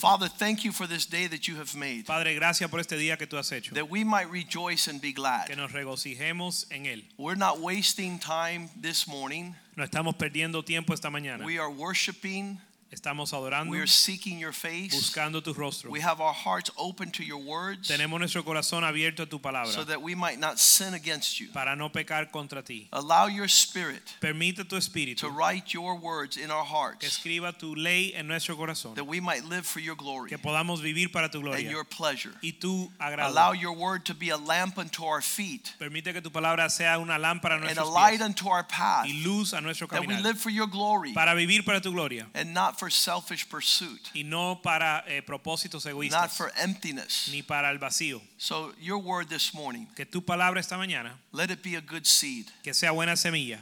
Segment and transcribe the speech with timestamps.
[0.00, 3.18] Father, thank you for this day that you have made, Padre, gracias por este día
[3.18, 3.74] que tú has hecho.
[3.74, 5.46] that we might rejoice and be glad.
[5.46, 7.02] Que nos regocijemos en él.
[7.18, 9.54] We're not wasting time this morning.
[9.76, 11.44] No estamos perdiendo tiempo esta mañana.
[11.44, 12.58] We are worshiping,
[12.92, 14.92] Estamos adorando, we are seeking your face.
[14.92, 15.92] buscando tu rostro.
[15.92, 19.68] We have our hearts open to your words Tenemos nuestro corazón abierto a tu palabra
[19.72, 21.46] so that we might not sin against you.
[21.52, 22.88] para no pecar contra ti.
[22.92, 27.56] Allow your spirit Permite tu espíritu to write your words in our que hearts escriba
[27.56, 28.96] tu ley en nuestro corazón.
[28.96, 31.60] that we might live for your glory Que podamos vivir para tu gloria.
[31.60, 32.32] and your pleasure.
[32.42, 33.30] y tu agrado.
[33.30, 36.98] Allow your word to be a lamp unto our feet Permite que tu palabra sea
[36.98, 40.16] una lámpara a and a light unto our path, y luz a nuestro that we
[40.16, 44.22] live for your glory Para vivir para tu gloria and not for selfish pursuit, y
[44.24, 47.28] no para eh, propósitos not for emptiness.
[47.30, 48.22] ni para el vacío.
[48.38, 52.06] So your word this morning, Que tu palabra esta mañana let it be a good
[52.06, 53.60] seed que sea buena semilla,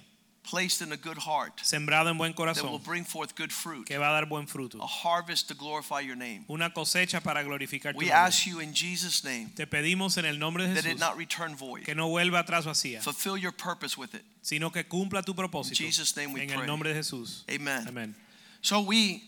[0.49, 3.99] placed in a good heart sembrado en buen that will bring forth good fruit, que
[3.99, 4.81] va a dar buen fruto.
[4.81, 6.45] a harvest to glorify your name.
[6.49, 8.15] Una cosecha para glorificar tu We nombre.
[8.15, 11.57] ask you in Jesus' name Te pedimos en el nombre de that it not return
[11.57, 11.85] void.
[11.85, 14.23] que no vuelva atrás vacía, Fulfill your purpose with it.
[14.43, 15.81] sino que cumpla tu propósito.
[15.83, 16.61] In Jesus' name we En pray.
[16.61, 17.45] el nombre de Jesús.
[17.49, 17.87] Amen.
[17.89, 18.15] Amén.
[18.63, 19.23] So we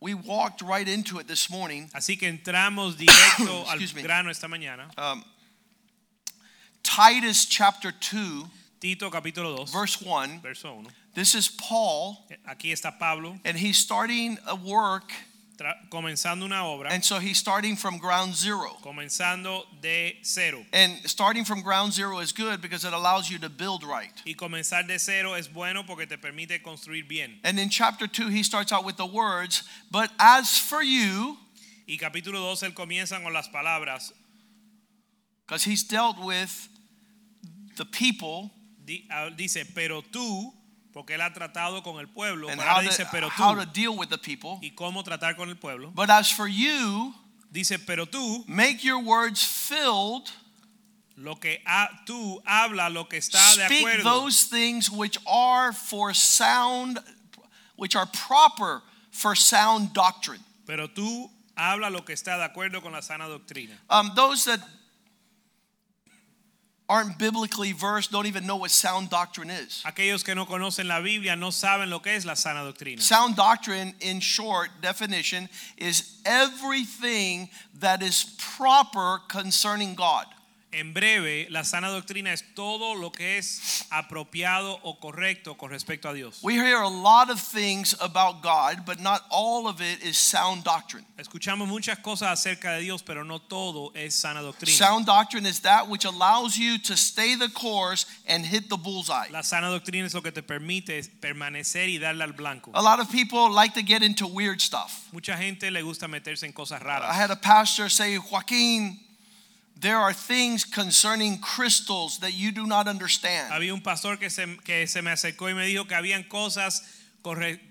[0.00, 1.88] we walked right into it this morning.
[1.94, 4.86] Así que entramos directo al grano esta mañana.
[4.98, 5.24] Um,
[6.82, 8.44] Titus chapter 2,
[8.80, 10.40] Tito capítulo 2, verse 1.
[10.42, 10.88] verso 1.
[11.14, 15.10] This is Paul, Aquí está Pablo and he's starting a work,
[15.90, 18.76] comenzando una obra, and so he's starting from ground zero.
[18.82, 20.64] comenzando de cero.
[20.72, 24.12] And starting from ground zero is good because it allows you to build right.
[24.26, 27.38] Y comenzar de cero es bueno porque te permite construir bien.
[27.44, 31.38] And in chapter 2, he starts out with the words, But as for you,
[31.86, 34.12] Y capítulo 2 él comienza con las palabras,
[35.46, 36.68] because he's dealt with
[37.76, 38.50] the people
[39.10, 40.52] ah, dice, pero tú,
[40.94, 43.96] porque él ha tratado con el pueblo, and how dice, pero how to tú, deal
[43.98, 44.58] with the people.
[44.62, 45.90] y cómo tratar con el pueblo.
[45.94, 47.12] But as for you,
[47.52, 50.28] Dice, pero tú, make your words filled,
[51.16, 55.72] lo que ha- tú habla lo que está de speak acuerdo, those things which are
[55.72, 56.98] for sound,
[57.76, 60.40] which are proper for sound doctrine.
[60.66, 63.78] pero tú habla lo que está de acuerdo con la sana doctrina.
[63.88, 64.60] Um, those that
[66.88, 69.82] aren't biblically versed don't even know what sound doctrine is.
[69.86, 73.00] Aquellos que no conocen la Biblia no saben lo que es la sana doctrina.
[73.00, 77.48] Sound doctrine, in short definition, is everything
[77.80, 80.26] that is proper concerning God.
[80.74, 86.08] En breve, la sana doctrina es todo lo que es apropiado o correcto con respecto
[86.08, 86.40] a Dios.
[86.42, 90.64] We hear a lot of things about God, but not all of it is sound
[90.64, 91.04] doctrine.
[91.16, 94.76] Escuchamos muchas cosas acerca de Dios, pero no todo es sana doctrina.
[94.76, 99.30] Sound doctrine is that which allows you to stay the course and hit the bullseye.
[99.30, 102.72] La sana doctrina es lo que te permite permanecer y darle al blanco.
[102.74, 105.06] A lot of people like to get into weird stuff.
[105.12, 107.08] Mucha gente le gusta meterse en cosas raras.
[107.08, 108.98] I had a pastor say, Joaquin,
[109.80, 113.52] there are things concerning crystals that you do not understand.
[113.52, 116.82] Había un pastor que se, que se me acercó y me dijo que habían cosas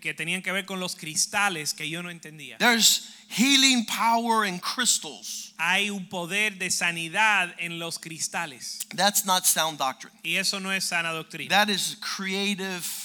[0.02, 2.58] que tenían que ver con los cristales que yo no entendía.
[2.58, 5.54] There's healing power in crystals.
[5.60, 10.14] Hay un poder de sanidad en los cristales That's not sound doctrine.
[10.24, 11.50] y eso no es sana doctrina.
[11.50, 13.03] That is creative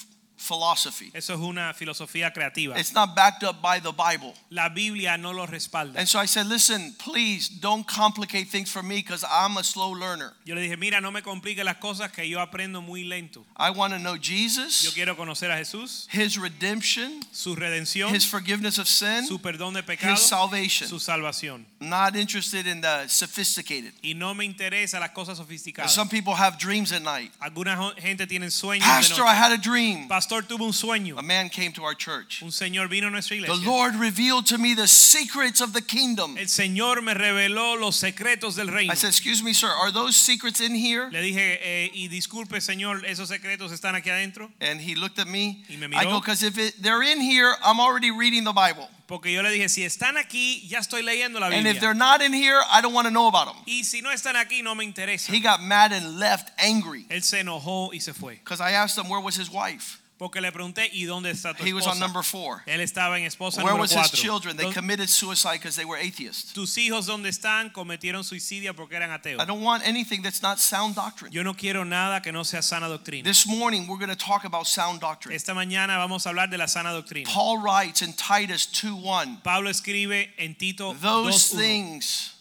[0.48, 1.10] philosophy.
[1.14, 2.78] Eso es una filosofía creativa.
[2.78, 4.34] It's not backed up by the Bible.
[4.50, 5.98] La Biblia no lo respalda.
[5.98, 9.91] And so I said, listen, please don't complicate things for me because I'm a slow
[9.91, 10.32] learner.
[10.44, 13.44] Yo le dije, mira, no me complique las cosas que yo aprendo muy lento.
[13.56, 14.82] I want to know Jesus.
[14.82, 19.75] Yo quiero conocer a Jesús, his redemption, su redención, his forgiveness of sin, su perdón
[19.75, 20.88] de pecado, his salvation.
[20.88, 21.66] su salvación.
[21.81, 23.93] Not interested in the sophisticated.
[24.02, 25.90] Y no me interesa las cosas sofisticadas.
[25.90, 27.32] Some people have dreams at night.
[27.40, 30.08] Alguna gente tiene sueños de Pastor, I had a dream.
[30.08, 31.19] Pastor tuvo un sueño.
[31.19, 32.43] A man came to our church.
[32.43, 33.55] Un señor vino a nuestra The.
[33.64, 36.37] Lord revealed to me the secrets of the kingdom.
[36.38, 38.93] El Señor me reveló los secretos del reino.
[38.93, 41.08] I said, Excuse me, sir, are those secrets in here?
[41.11, 44.50] Le dije, eh, y disculpe, Señor, esos secretos están aquí adentro.
[44.61, 45.64] And he looked at me.
[45.69, 48.88] Y me I go, Because if it, they're in here, I'm already reading the Bible.
[49.06, 51.94] Porque yo le dije, si están aquí, ya estoy leyendo la And if they're Biblia.
[51.94, 53.56] not in here, I don't want to know about them.
[53.67, 55.32] Y si no están aquí, no me interesa.
[55.32, 58.34] He got mad and left angry Él se enojó y se fue.
[58.34, 59.99] because I asked him where was his wife.
[60.19, 62.00] Porque le pregunté, ¿y dónde está tu He was on esposa?
[62.00, 62.62] number four.
[62.67, 64.19] Él estaba en esposa Where número was his cuatro.
[64.19, 64.56] children?
[64.56, 66.53] They committed suicide because they were atheists.
[66.53, 69.41] Tus hijos dónde están cometieron suicidio porque eran ateos.
[69.41, 71.31] I don't want anything that's not sound doctrine.
[71.32, 73.23] Yo no quiero nada que no sea sana doctrina.
[73.23, 75.37] This morning we're going to talk about sound doctrine.
[75.37, 77.29] Esta mañana vamos a hablar de la sana doctrina.
[77.29, 82.35] Paul writes in Titus 2:1, Pablo escribe en Tito those 2:1, things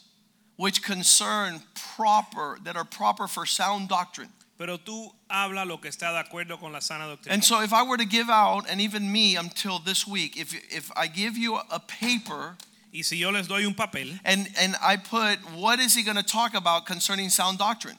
[0.55, 1.61] which concern
[1.95, 4.29] proper that are proper for sound doctrine.
[4.57, 7.33] Pero tú habla lo que está de acuerdo con la sana doctrina.
[7.33, 10.53] And so if I were to give out and even me until this week, if
[10.71, 12.57] if I give you a paper
[12.93, 16.17] y si yo les doy un papel and and I put what is he going
[16.17, 17.97] to talk about concerning sound doctrine?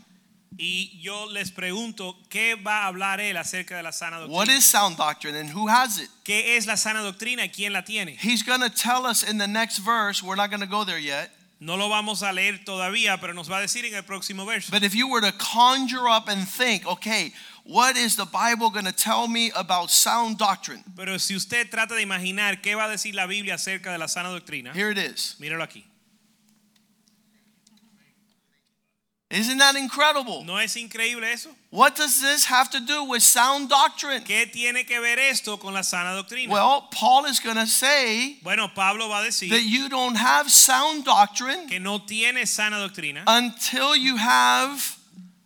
[0.59, 4.57] y yo les pregunto qué va a hablar él acerca de la sana doctrina.
[4.57, 6.09] is sound doctrine and who has it?
[6.25, 8.17] ¿Qué es la sana doctrina y quién la tiene?
[8.19, 10.23] He's going to tell us in the next verse.
[10.23, 11.31] We're not going to go there yet.
[11.61, 14.71] No lo vamos a leer todavía, pero nos va a decir en el próximo verso.
[14.71, 17.33] But if you were to conjure up and think, okay,
[17.65, 20.85] what is the Bible going to tell me about sound doctrine?
[20.97, 24.07] Pero si usted trata de imaginar qué va a decir la Biblia acerca de la
[24.07, 25.35] sana doctrina, Here it is.
[25.41, 25.85] míralo aquí.
[29.31, 30.43] Isn't that incredible?
[30.45, 31.51] ¿No es increíble eso?
[31.71, 34.23] What does this have to do with sound doctrine?
[34.23, 36.51] ¿Qué tiene que ver esto con la sana doctrina?
[36.51, 40.51] Well, Paul is going to say bueno, Pablo va a decir that you don't have
[40.51, 44.97] sound doctrine que no tiene sana doctrina until you have,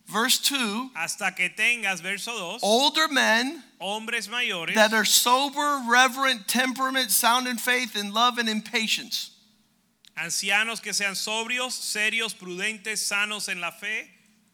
[0.07, 6.47] verse 2, hasta que tengas, verso 2, older men hombres mayores that are sober, reverent,
[6.47, 9.32] temperament, sound in faith, in love, and in patience.
[10.17, 14.09] Ancianos que sean sobrios, serios, prudentes, sanos en la fe,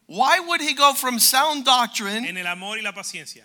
[0.07, 2.25] Why would he go from sound doctrine?
[2.25, 3.43] en el amor y la paciencia.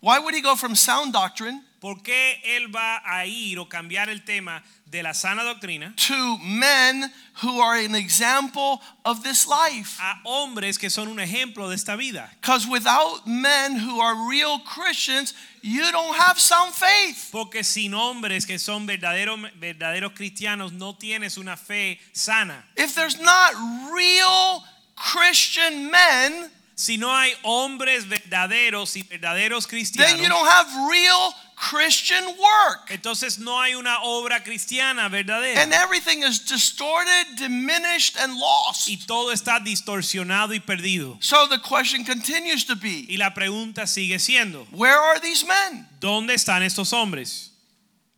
[0.00, 4.10] Why would he go from sound doctrine ¿Por qué él va a ir o cambiar
[4.10, 7.10] el tema de la sana doctrina to men
[7.42, 9.98] who are an example of this life?
[9.98, 12.28] a hombres que son un ejemplo de esta vida?
[12.38, 15.32] Because without men who are real Christians,
[15.62, 17.30] you don't have sound faith.
[17.32, 22.62] Porque sin hombres que son verdaderos, verdaderos cristianos no tienes una fe sana.
[22.76, 23.54] If there's not
[23.90, 24.64] real
[24.96, 26.50] Christian men,
[26.80, 32.90] Si no hay hombres verdaderos y verdaderos cristianos, then you don't have real Christian work.
[32.90, 35.62] entonces no hay una obra cristiana verdadera.
[35.62, 38.88] And everything is distorted, diminished, and lost.
[38.88, 41.18] y todo está distorsionado y perdido.
[41.20, 45.86] So the question continues to be Y la pregunta sigue siendo, where are these men?
[46.00, 47.50] ¿dónde están estos hombres?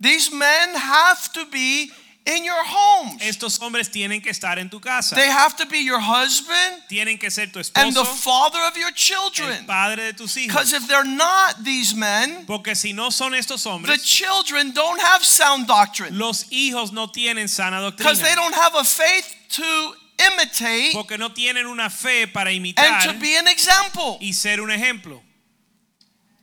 [0.00, 1.90] These men have to be
[2.24, 3.20] in your homes.
[3.20, 5.16] Estos hombres tienen que estar en tu casa.
[5.16, 8.76] They have to be your husband Tienen que ser tu esposo, and the father of
[8.76, 9.64] your el children.
[9.66, 10.46] padre de tus hijos.
[10.48, 15.00] Because if they're not these men, Porque si no son estos hombres, the children don't
[15.00, 16.16] have sound doctrine.
[16.16, 17.98] los hijos no tienen sana doctrina.
[17.98, 19.94] Because they don't have a faith to
[20.30, 24.18] imitate Porque no tienen una fe para imitar and to be an example.
[24.20, 25.20] y ser un ejemplo.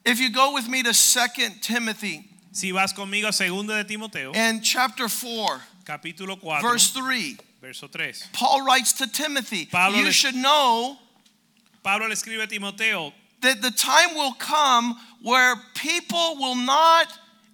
[0.06, 4.32] If you go with me to 2 Timothy Si vas conmigo a 2 de Timoteo,
[4.34, 8.24] and chapter 4, capítulo 4, verse 3, verso 3.
[8.34, 10.98] Paul writes to Timothy, Pablo You le- should know
[11.84, 17.08] Pablo le escribe a Timoteo that the time will come where people will not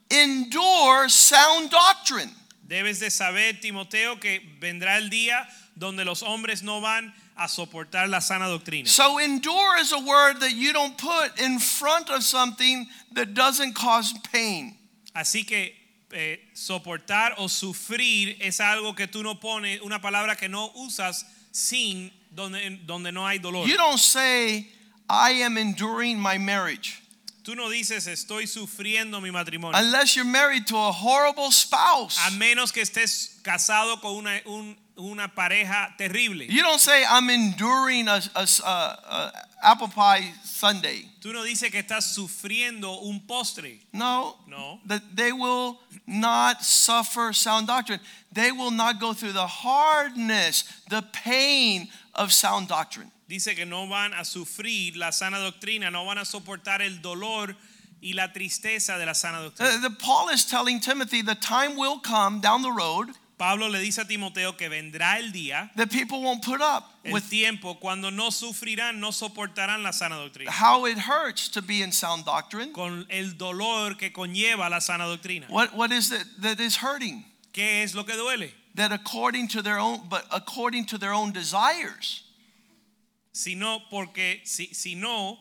[0.10, 2.32] endure sound doctrine.
[2.68, 5.46] Debes de saber, Timoteo, que vendrá el día
[5.78, 8.88] donde los hombres no van a soportar la sana doctrina.
[8.88, 13.74] So, endure is a word that you don't put in front of something that doesn't
[13.76, 14.78] cause pain.
[15.16, 15.74] Así que
[16.12, 21.26] eh, soportar o sufrir es algo que tú no pones, una palabra que no usas
[21.52, 23.68] sin donde, donde no hay dolor.
[23.68, 24.70] You don't say,
[25.10, 27.02] I am enduring my marriage,
[27.44, 29.80] Tú no dices estoy sufriendo mi matrimonio.
[29.80, 32.18] unless you're married to a horrible spouse.
[32.28, 36.48] A menos que estés casado con una, un- una pareja terrible.
[36.50, 39.32] You don't say, I'm enduring a, a, a- a
[39.66, 41.10] apple pie Sunday.
[41.22, 43.80] Tú no dices que estás sufriendo un postre.
[43.94, 44.80] No, No.
[44.86, 48.00] that they will not suffer sound doctrine.
[48.32, 53.12] They will not go through the hardness, the pain of sound doctrine.
[53.28, 57.56] Dice que no van a sufrir la sana doctrina, no van a soportar el dolor
[58.02, 59.82] y la tristeza de la sana Uh, doctrina.
[59.82, 64.00] the Paul is telling Timothy the time will come down the road Pablo le dice
[64.00, 68.30] a Timoteo que vendrá el día, that people won't put up el tiempo cuando no
[68.32, 70.50] sufrirán, no soportarán la sana doctrina.
[70.50, 72.72] how it hurts to be in sound doctrine.
[72.72, 75.48] Con el dolor que conlleva la sana doctrina.
[75.50, 77.26] What what is it that is hurting?
[77.52, 78.52] ¿Qué es lo que duele?
[78.76, 82.24] That according to their own but according to their own desires.
[83.34, 85.38] Si no, porque si, si no,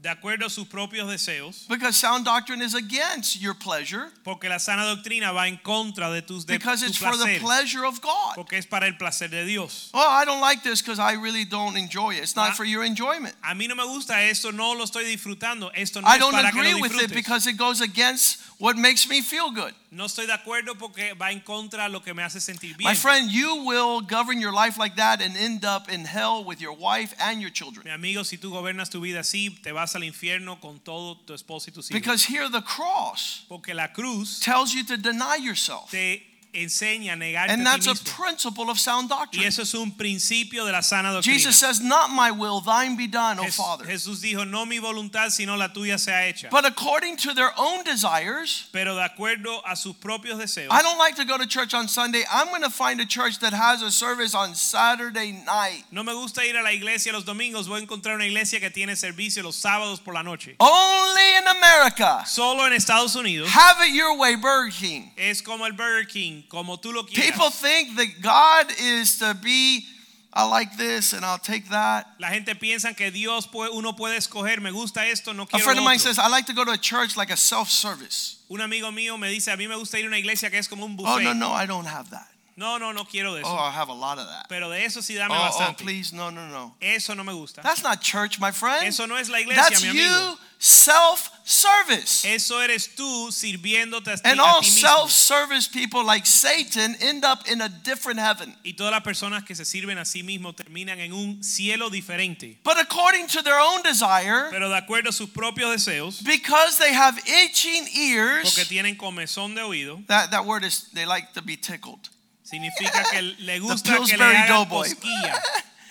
[0.00, 4.12] de acuerdo a sus propios deseos, Because sound doctrine is against your pleasure.
[4.22, 7.38] porque la sana doctrina va en contra de tus de Because tu it's for the
[7.40, 8.34] pleasure of God.
[8.36, 9.90] porque es para el placer de Dios.
[9.92, 12.22] Oh, I don't like this because I really don't enjoy it.
[12.22, 12.54] It's not Ah.
[12.54, 13.34] for your enjoyment.
[13.42, 15.70] A mí no me gusta esto, no lo estoy disfrutando.
[15.74, 18.38] Esto no I es don't para que agree lo with it because it goes against
[18.58, 19.74] what makes me feel good.
[19.90, 22.90] No estoy de acuerdo porque va en contra de lo que me hace sentir bien.
[22.90, 26.58] My friend, you will govern your life like that and end up in hell with
[26.60, 27.88] your wife and your Mi children.
[27.88, 31.70] amigo, si tú gobernas tu vida así, te vas al infierno con todo tu esposo
[31.70, 31.98] y tus hijos.
[32.00, 35.90] Because here the cross Porque la cruz tells you to deny yourself.
[35.90, 39.44] te enseña a negarte And that's a principle of sound Y doctrine.
[39.46, 41.36] eso es un principio de la sana doctrina.
[41.38, 43.84] Jesus says, Not my will, thine be done, O Father.
[43.84, 46.50] Jesús dijo, no mi voluntad, sino la tuya sea hecha.
[46.50, 50.98] But according to their own desires, Pero de acuerdo a sus propios deseos, I don't
[50.98, 52.24] like to go to church on Sunday.
[52.30, 55.84] I'm going to find a church that has a service on Saturday night.
[55.90, 58.70] no me gusta ir a la iglesia los domingos, voy a encontrar una iglesia que
[58.70, 60.56] tiene servicio los sábados por la noche.
[60.60, 62.24] Only in America.
[62.26, 65.10] Solo en Estados Unidos Have it your way, Burger King.
[65.16, 67.30] es como el Burger King, como tú lo quieras.
[67.30, 69.84] People think that God is to be,
[70.32, 72.06] I like this and I'll take that.
[72.20, 75.78] La gente piensa que Dios puede, uno puede escoger, me gusta esto, no A friend
[75.78, 78.38] of mine says, I like to go to a church like a self service.
[78.50, 80.68] Un amigo mío me dice, a mí me gusta ir a una iglesia que es
[80.68, 81.10] como un buffet.
[81.10, 82.28] Oh, no, no, I don't have that.
[82.58, 83.48] No, no, no quiero de eso.
[83.50, 84.48] Oh, I have a lot of that.
[84.48, 85.78] Pero de eso sí dame Oh, oh, bastante.
[85.84, 86.74] please, no, no, no.
[86.80, 87.62] Eso no me gusta.
[87.62, 88.84] That's not church, my friend.
[88.86, 90.38] Eso no es la iglesia, That's mi you amigo.
[90.58, 92.24] self service.
[92.24, 94.80] Eso eres tú sirviéndote a ti, And all ti mismo.
[94.88, 98.54] self service people like Satan end up in a different heaven.
[98.64, 102.58] Y todas las personas que se sirven a sí mismos terminan en un cielo diferente.
[102.64, 106.92] But according to their own desire, Pero de acuerdo a sus propios deseos, because they
[106.92, 111.40] have itching porque ears, tienen comezón de oído, that, that word is they like to
[111.42, 112.08] be tickled.
[112.48, 114.88] Significa que le gusta que le Pillsbury hagan Doughboy.
[114.88, 115.42] cosquilla.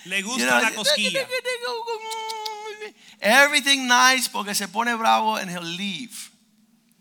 [0.05, 1.27] Le gusta You know, la cosquilla.
[3.19, 6.31] Everything nice porque se pone bravo and he'll leave.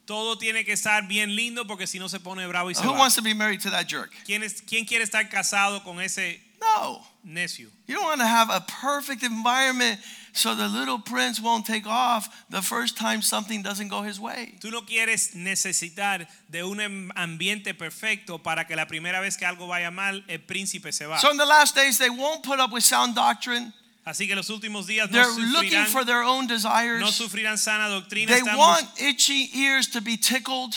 [0.07, 2.93] Todo tiene que estar bien lindo porque si no se pone bravo y se Who
[2.93, 2.99] va.
[3.01, 4.13] wants to be married to that jerk?
[4.25, 7.05] ¿Quién, es- quién quiere estar casado con ese No.
[7.25, 7.69] necio?
[7.87, 10.01] You don't want to have a perfect environment
[10.37, 14.55] so the little prince won't take off the first time something doesn't go his way.
[14.61, 16.79] Tú no quieres necesitar de un
[17.17, 21.19] ambiente perfecto para que la primera vez que algo vaya mal, el príncipe se va.
[21.19, 23.73] So in the last days, they won't put up with sound doctrine.
[24.05, 27.01] Así que los últimos días no They're looking sufrirán, for their own desires.
[27.01, 30.77] no sufrirán sana doctrina, They están want itchy ears to be tickled.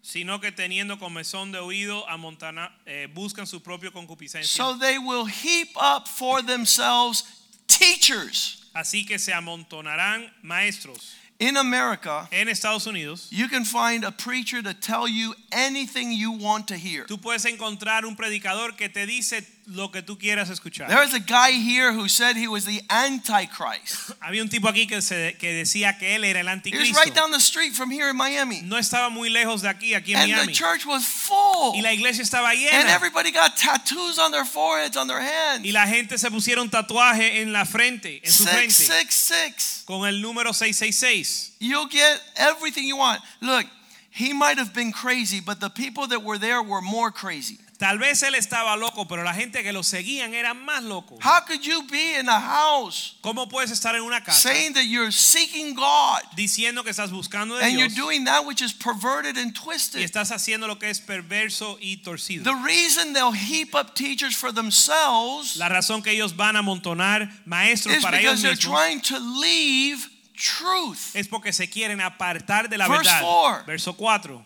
[0.00, 4.46] sino que teniendo comezón de oído amontana- eh, buscan su propio concupiscencia.
[4.56, 7.24] So they will heap up for themselves
[7.66, 8.57] teachers.
[8.78, 11.16] Así que se amontonarán maestros.
[11.40, 16.30] In America, En Estados Unidos, you can find a preacher to tell you anything you
[16.30, 17.04] want to hear.
[17.06, 20.88] tú puedes encontrar un predicador que te dice lo que tú quieras escuchar.
[20.88, 24.10] There's a guy here who said he was the Antichrist.
[24.22, 26.96] Había un tipo aquí que, se, que decía que él era el He was anticristo.
[27.04, 28.62] right down the street from here in Miami.
[28.62, 31.74] No estaba muy lejos de aquí, aquí en And the church was full.
[31.76, 32.94] Y la iglesia estaba And llena.
[32.94, 35.64] everybody got tattoos on their foreheads, on their hands.
[35.64, 39.84] Y la gente se pusieron tatuaje en la frente, en su frente, 666.
[39.86, 41.52] con el número 666.
[41.60, 43.20] You'll get everything you want.
[43.40, 43.66] Look,
[44.10, 47.58] he might have been crazy, but the people that were there were more crazy.
[47.78, 51.18] Tal vez él estaba loco, pero la gente que lo seguían eran más locos.
[51.24, 54.82] How could you be in a house ¿Cómo puedes estar en una casa saying that
[54.82, 58.72] you're seeking God diciendo que estás buscando de and you're Dios doing that which is
[58.72, 60.00] perverted and y twisted?
[60.02, 62.42] estás haciendo lo que es perverso y torcido?
[62.42, 67.30] The reason they'll heap up teachers for themselves La razón que ellos van a amontonar
[67.46, 71.14] maestros is para ellos because they're mismos trying to leave truth.
[71.14, 73.20] es porque se quieren apartar de la Verse verdad.
[73.20, 73.64] four.
[73.66, 74.44] Verso 4.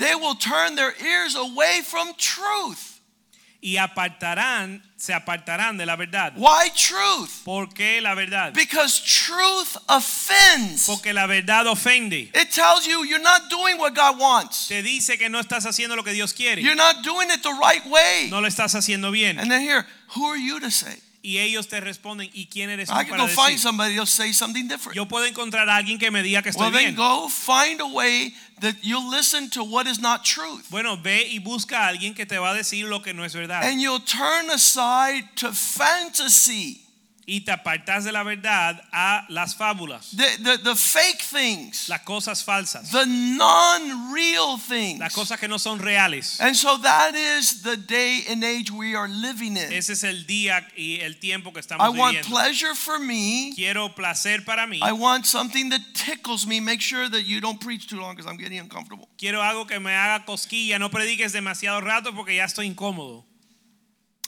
[0.00, 3.00] They will turn their ears away from truth.
[3.62, 6.32] Y apartarán, se apartarán de la verdad.
[6.36, 7.44] Why truth?
[7.44, 8.54] ¿Por qué la verdad?
[8.54, 10.86] Because truth offends.
[10.86, 12.30] Porque la verdad ofende.
[12.34, 14.68] It tells you you're not doing what God wants.
[14.68, 16.62] Te dice que no estás haciendo lo que Dios quiere.
[16.62, 18.28] You're not doing it the right way.
[18.30, 19.38] No lo estás haciendo bien.
[19.38, 19.84] And then here,
[20.16, 20.96] who are you to say?
[21.22, 23.58] Y ellos te responden, ¿y quién eres tú I can para go find decir?
[23.58, 24.96] somebody that'll say something different.
[24.96, 26.96] Yo puedo encontrar a alguien que me diga que estoy Well, then bien.
[26.96, 30.64] go find a way that you'll listen to what is not truth.
[30.70, 33.34] Bueno, ve y busca a alguien que te va a decir lo que no es
[33.34, 33.62] verdad.
[33.64, 36.80] And you'll turn aside to fantasy,
[37.26, 42.00] Y te apartas de la verdad a las fábulas, the, the, the fake things, las
[42.00, 44.98] cosas falsas, the non real things.
[44.98, 46.40] las cosas que no son reales.
[46.40, 49.72] And so that is the day and age we are living in.
[49.72, 53.52] Ese es el día y el tiempo que estamos I estamos want pleasure for me.
[53.54, 54.80] Quiero placer para mí.
[54.82, 56.60] I want something that tickles me.
[56.60, 59.08] Make sure that you don't preach too long because I'm getting uncomfortable.
[59.18, 60.78] Quiero algo que me haga cosquilla.
[60.78, 63.24] No prediques demasiado rato porque ya estoy incómodo.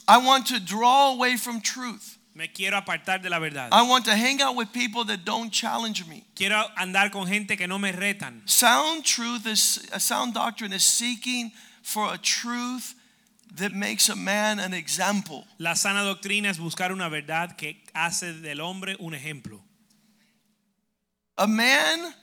[0.07, 2.17] I want to draw away from truth.
[2.35, 3.69] Me quiero apartar de la verdad.
[3.71, 6.23] I want to hang out with people that don't challenge me.
[6.35, 8.41] Quiero andar con gente que no me retan.
[8.49, 11.51] Sound truth is a sound doctrine is seeking
[11.83, 12.95] for a truth
[13.55, 15.45] that makes a man an example.
[15.59, 19.59] La sana doctrina es buscar una verdad que hace del hombre un ejemplo.
[21.37, 22.13] A man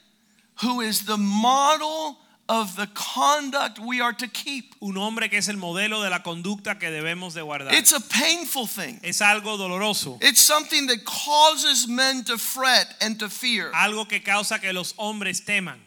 [0.61, 2.17] who is the model
[2.51, 4.75] of the conduct we are to keep.
[4.81, 7.71] Un hombre que es el modelo de la conducta que debemos de guardar.
[7.71, 8.99] It's a painful thing.
[9.03, 10.17] es algo doloroso.
[10.21, 13.71] It's something that causes men to fret and to fear.
[13.73, 15.79] Algo que causa que los hombres teman.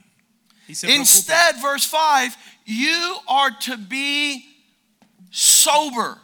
[0.67, 1.01] y se preocupen.
[1.01, 4.47] Instead, verse 5, you are to be
[5.31, 6.19] sober,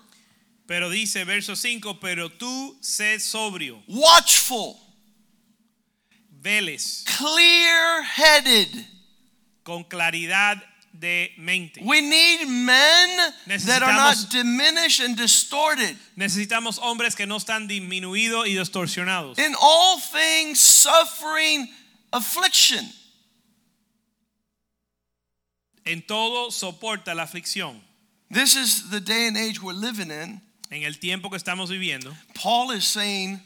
[0.66, 4.78] Pero dice verso 5, pero tú sé sobrio, watchful,
[6.40, 8.86] veles clear headed.
[9.64, 10.62] Con claridad
[10.92, 11.80] de mente.
[11.82, 15.96] We need men that are not diminished and distorted.
[16.16, 19.38] Necesitamos hombres que no están disminuidos y distorsionados.
[19.38, 21.68] In all things, suffering
[22.12, 22.84] affliction.
[25.86, 27.80] En todo soporta la aflicción.
[28.30, 30.40] This is the day and age we're living in.
[30.70, 33.40] En el tiempo que estamos viviendo, Paul is saying,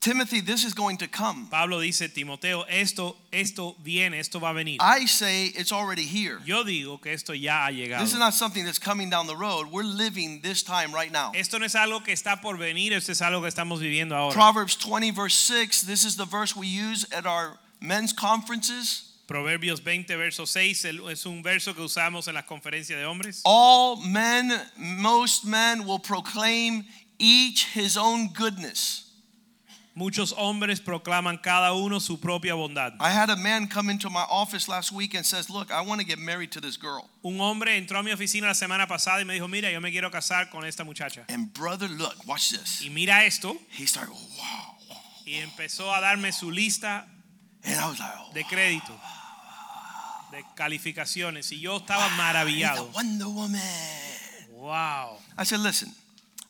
[0.00, 1.46] Timothy, this is going to come.
[1.50, 4.78] Pablo dice, Timoteo, esto, esto viene, esto va a venir.
[4.80, 6.38] I say it's already here.
[6.46, 8.00] Yo digo que esto ya ha llegado.
[8.00, 9.66] This is not something that's coming down the road.
[9.70, 11.32] We're living this time right now.
[11.34, 14.32] Esto no es algo que está por venir, esto es algo que estamos viviendo ahora.
[14.32, 19.02] Proverbs 20, verse 6, this is the verse we use at our men's conferences.
[19.28, 23.42] Proverbios 20, verso 6, es un verso que usamos en las conferencias de hombres.
[23.44, 26.86] All men, most men will proclaim
[27.18, 29.09] each his own goodness.
[29.94, 32.94] Muchos hombres proclaman cada uno su propia bondad.
[33.00, 36.00] I had a man come into my office last week and says, Look, I want
[36.00, 37.08] to get married to this girl.
[37.22, 39.90] Un hombre entró a mi oficina la semana pasada y me dijo, mira, yo me
[39.90, 41.24] quiero casar con esta muchacha.
[41.28, 42.82] And brother, look, watch this.
[42.82, 44.76] Y mira esto, He started, wow.
[45.26, 47.06] y empezó a darme su lista
[47.64, 48.92] And I was like, oh, de crédito,
[50.32, 52.90] de calificaciones, y yo estaba maravillado.
[52.94, 53.60] Wonder Woman.
[54.52, 55.18] Wow.
[55.36, 55.92] I said, listen,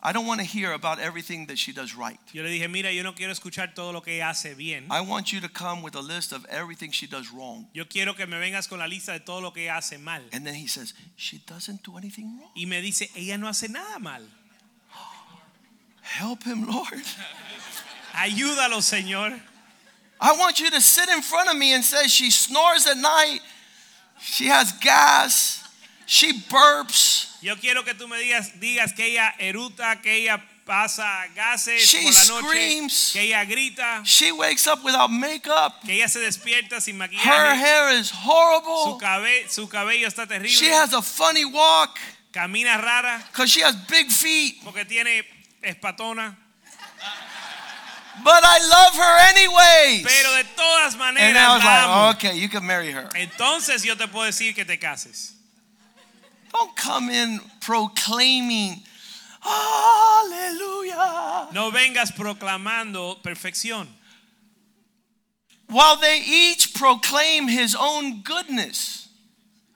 [0.03, 2.19] I don't want to hear about everything that she does right.
[2.33, 4.87] Yo le dije, mira, yo no quiero escuchar todo lo que ella hace bien.
[4.91, 7.67] I want you to come with a list of everything she does wrong.
[7.75, 10.23] Yo quiero que me vengas con la lista de todo lo que ella hace mal.
[10.33, 12.51] And then he says, she doesn't do anything wrong.
[12.57, 14.23] Y me dice, ella no hace nada mal.
[16.01, 17.05] Help him, Lord.
[18.15, 19.39] Ayúdalo, Señor.
[20.19, 23.41] I want you to sit in front of me and say she snores at night,
[24.21, 25.67] she has gas,
[26.07, 27.10] she burps,
[27.43, 32.03] Yo quiero que tú me digas, digas que ella eruta, que ella pasa gases She
[32.03, 33.11] por la noche, screams.
[33.13, 37.57] que ella grita, she wakes up without makeup, que ella se despierta sin her maquillaje,
[37.59, 41.99] hair is su, horrible, cabe- su cabello está terrible, she has a funny walk
[42.31, 45.25] camina rara because she has big feet, porque tiene
[45.63, 46.37] espatona,
[48.23, 50.03] but I love her anyways.
[50.07, 52.07] pero de todas And maneras I was la amo.
[52.09, 53.09] like, okay, you can marry her.
[53.15, 55.33] Entonces yo te puedo decir que te cases.
[56.53, 58.83] Don't come in proclaiming,
[59.43, 61.49] Hallelujah.
[61.53, 63.87] No vengas proclamando perfección.
[65.69, 69.09] While they each proclaim his own goodness,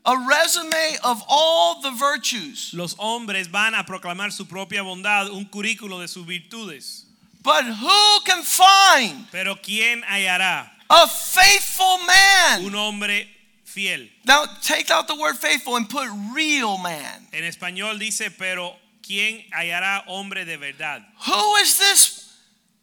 [0.05, 2.73] a resume of all the virtues.
[2.75, 7.07] Los hombres van a proclamar su propia bondad, un currículo de sus virtudes.
[7.43, 12.65] But who can find Pero ¿quién hallará a faithful man?
[12.65, 13.29] un hombre
[13.75, 14.07] fiel?
[14.25, 17.27] Now, take out the word faithful and put real man.
[17.33, 21.03] En español dice, pero ¿quién hallará hombre de verdad?
[21.27, 22.21] Who is this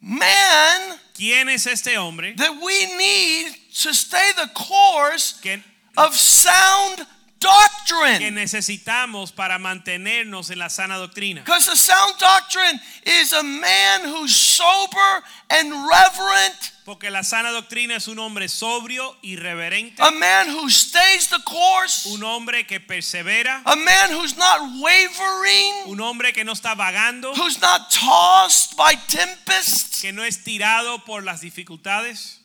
[0.00, 5.62] man ¿Quién es este hombre that we need to stay the course que,
[5.96, 7.06] of sound
[7.42, 8.30] que doctrine?
[8.30, 11.42] necesitamos para mantenernos en la sana doctrina?
[11.42, 17.94] Because the sound doctrine is a man who's sober and reverent, Porque la sana doctrina
[17.96, 23.62] es un hombre sobrio, irreverente, a man who stays the course, un hombre que persevera,
[23.64, 28.94] a man who's not wavering, un hombre que no está vagando, who's not tossed by
[29.06, 30.00] tempests.
[30.00, 32.41] que no es tirado por las dificultades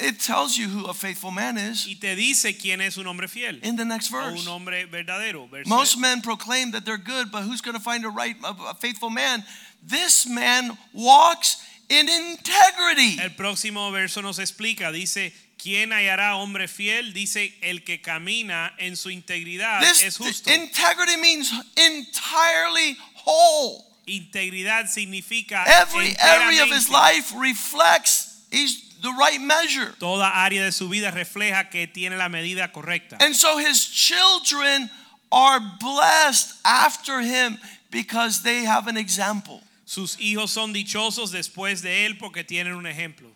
[0.00, 3.26] It tells you who a faithful man is y te dice quién es un hombre
[3.26, 4.38] fiel in the next verse.
[4.40, 5.48] un hombre verdadero.
[5.50, 8.54] Verso- Most men proclaim that they're good, but who's going to find a right, a,
[8.70, 9.42] a faithful man?
[9.82, 11.56] This man walks
[11.88, 13.18] in integrity.
[13.20, 17.12] El próximo verso nos explica, dice, ¿quién hallará hombre fiel?
[17.12, 20.48] Dice, el que camina en su integridad This es justo.
[20.52, 23.84] integrity means entirely whole.
[24.06, 29.94] Integridad significa Every area of his life reflects he's the right measure.
[29.98, 33.16] Toda área de su vida refleja que tiene la medida correcta.
[33.20, 34.90] And so his children
[35.30, 37.58] are blessed after him
[37.90, 39.62] because they have an example.
[39.84, 43.28] Sus hijos son dichosos después de él porque tienen un ejemplo.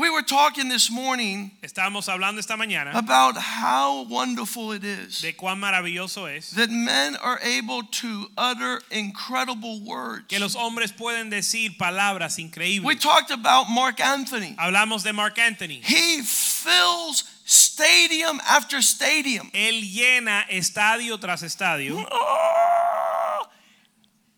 [0.00, 5.34] We were talking this morning Estábamos hablando esta mañana about how wonderful it is de
[5.34, 10.24] cuán maravilloso es that men are able to utter incredible words.
[10.26, 12.82] que los hombres pueden decir palabras increíbles.
[12.86, 14.56] We talked about Marc Anthony.
[14.56, 15.82] Hablamos de Marc Anthony.
[15.82, 19.50] He fills stadium after stadium.
[19.52, 21.98] Él llena estadio tras estadio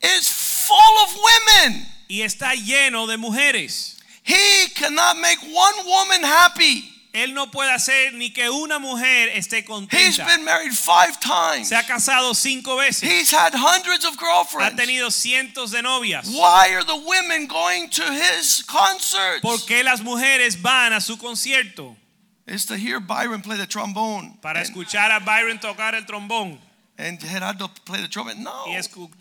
[0.03, 1.87] is full of women.
[2.09, 4.02] y está lleno de mujeres.
[4.25, 6.89] He cannot make one woman happy.
[7.13, 10.25] Él no puede hacer ni que una mujer esté He's contenta.
[10.27, 11.69] been married five times.
[11.69, 13.03] Se ha casado cinco veces.
[13.03, 14.77] He's had hundreds of Ha girlfriends.
[14.81, 16.27] tenido cientos de novias.
[16.29, 19.43] Why are the women going to his concerts?
[19.43, 21.97] ¿Por qué las mujeres van a su concierto?
[22.47, 26.59] It's to hear Byron play the trombone Para and, escuchar a Byron tocar el trombón
[26.99, 28.37] and Gerardo play the trumpet.
[28.39, 28.65] No.
[28.69, 28.77] y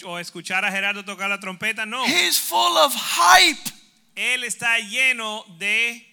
[0.06, 1.86] o escuchar a Gerardo tocar la trompeta.
[1.86, 2.06] No.
[2.06, 3.70] He's full of hype
[4.16, 6.08] Él está lleno de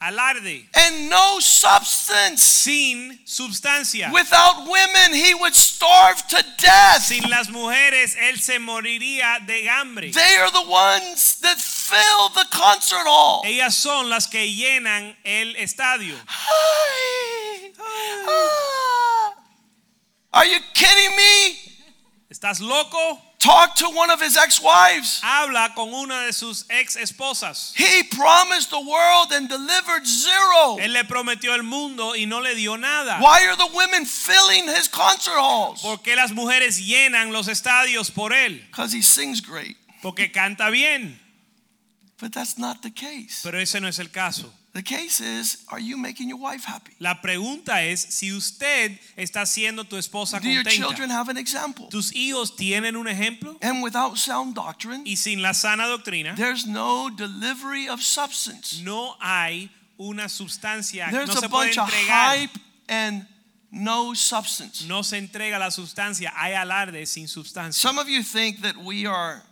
[0.00, 2.42] alarde, and no substance.
[2.42, 4.12] sin substancia.
[4.12, 7.02] Without women, he would starve to death.
[7.02, 10.10] Sin las mujeres, él se moriría de hambre.
[10.12, 13.42] They are the ones that fill the concert hall.
[13.44, 16.14] Ellas son las que llenan el estadio.
[16.28, 17.72] Ay.
[17.80, 19.34] Ah.
[20.34, 21.67] Are you kidding me?
[22.38, 23.20] ¿Estás loco?
[23.40, 25.20] Talk to one of his ex-wives.
[25.24, 27.72] Habla con una de sus ex esposas.
[27.74, 30.76] He promised the world and delivered zero.
[30.78, 33.18] Él le prometió el mundo y no le dio nada.
[33.20, 35.82] Why are the women filling his concert halls?
[35.82, 38.64] ¿Por qué las mujeres llenan los estadios por él?
[38.70, 39.76] Because he sings great.
[40.00, 41.18] Porque canta bien.
[42.20, 43.40] But that's not the case.
[43.42, 44.52] Pero ese no es el caso.
[44.78, 46.92] The case is, are you making your wife happy?
[47.00, 51.88] La pregunta es si usted está haciendo tu esposa Do your children have an example?
[51.90, 53.56] ¿Tus hijos tienen un ejemplo?
[53.60, 58.80] And without sound doctrine, Y sin la sana doctrina, there's no delivery of substance.
[58.84, 62.36] no hay una sustancia, There's no a se puede bunch of entregar.
[62.38, 63.26] hype and
[63.72, 64.86] no substance.
[64.86, 67.72] No se entrega la sustancia, hay alarde sin sustancia.
[67.72, 69.42] Some of you think that we are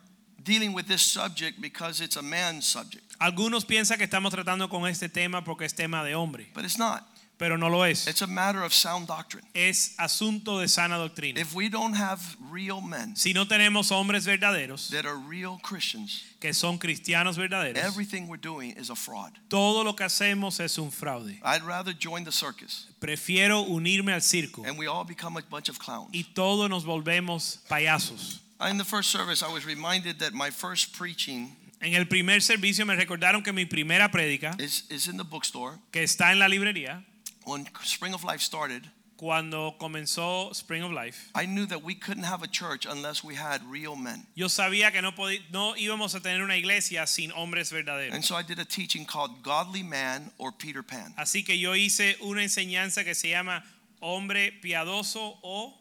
[0.46, 4.86] dealing with this subject because it's a man's subject, Algunos piensan que estamos tratando con
[4.86, 7.02] este tema porque es tema de hombre, but it's not.
[7.38, 8.06] pero no lo es.
[8.06, 9.44] It's a matter of sound doctrine.
[9.54, 11.38] Es asunto de sana doctrina.
[11.38, 12.18] If we don't have
[12.50, 17.76] real men Si no tenemos hombres verdaderos, that are real Christians, que son cristianos verdaderos,
[17.76, 19.32] everything we're doing is a fraud.
[19.48, 21.38] todo lo que hacemos es un fraude.
[21.42, 25.68] I'd rather join the circus Prefiero unirme al circo and we all become a bunch
[25.68, 26.08] of clowns.
[26.12, 28.40] y todos nos volvemos payasos.
[28.60, 32.86] In the first service, I was reminded that my first preaching En el primer servicio
[32.86, 35.78] me recordaron que mi primera prédica, is, is in the bookstore.
[35.92, 37.04] que está en la librería,
[37.44, 38.82] When Spring of Life started,
[39.18, 43.34] cuando comenzó Spring of Life, I knew that we couldn't have a church unless we
[43.34, 44.26] had real men.
[44.34, 48.14] yo sabía que no, podí- no íbamos a tener una iglesia sin hombres verdaderos.
[48.14, 51.12] And so I did a teaching called Godly Man or Peter Pan.
[51.18, 53.62] Así que yo hice una enseñanza que se llama
[54.00, 55.78] Hombre Piadoso o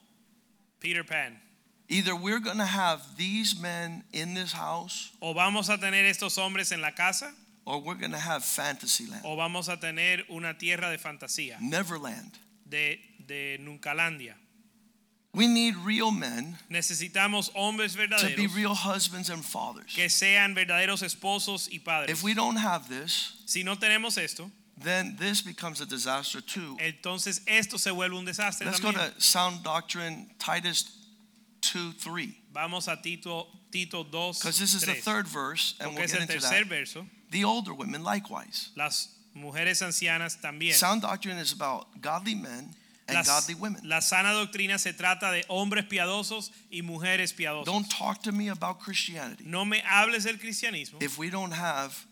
[0.81, 1.41] Peter Pan.
[1.87, 6.35] Either we're going to have these men in this house O vamos a tener estos
[6.37, 7.31] hombres en la casa
[7.65, 12.31] or we're going to have Fantasyland, o vamos a tener una tierra de fantasía, Neverland.
[12.67, 14.33] de, de Nuncalandia.
[15.33, 19.93] We need real men Necesitamos hombres to be verdaderos real husbands and fathers.
[19.93, 22.09] que sean verdaderos esposos y padres.
[22.09, 24.49] If we don't have this, Si no tenemos esto,
[24.81, 26.77] then this becomes a disaster too.
[26.79, 29.13] entonces esto se vuelve un desastre Let's go también.
[29.15, 30.85] to sound doctrine, Titus
[31.71, 32.35] 2 3.
[32.53, 36.07] Vamos a Tito, Tito 2, Because this is the 3, third verse, and porque we'll
[36.07, 36.65] get into that.
[36.67, 37.05] verso.
[37.31, 38.69] The older women likewise.
[38.75, 40.73] Las mujeres ancianas también.
[40.73, 42.73] Sound doctrine is about godly men
[43.07, 43.81] and Las- godly women.
[43.83, 47.65] la sana doctrina se trata de hombres piadosos y mujeres piadosas.
[47.65, 52.05] Don't talk to me about Christianity No me hables del cristianismo if we don't have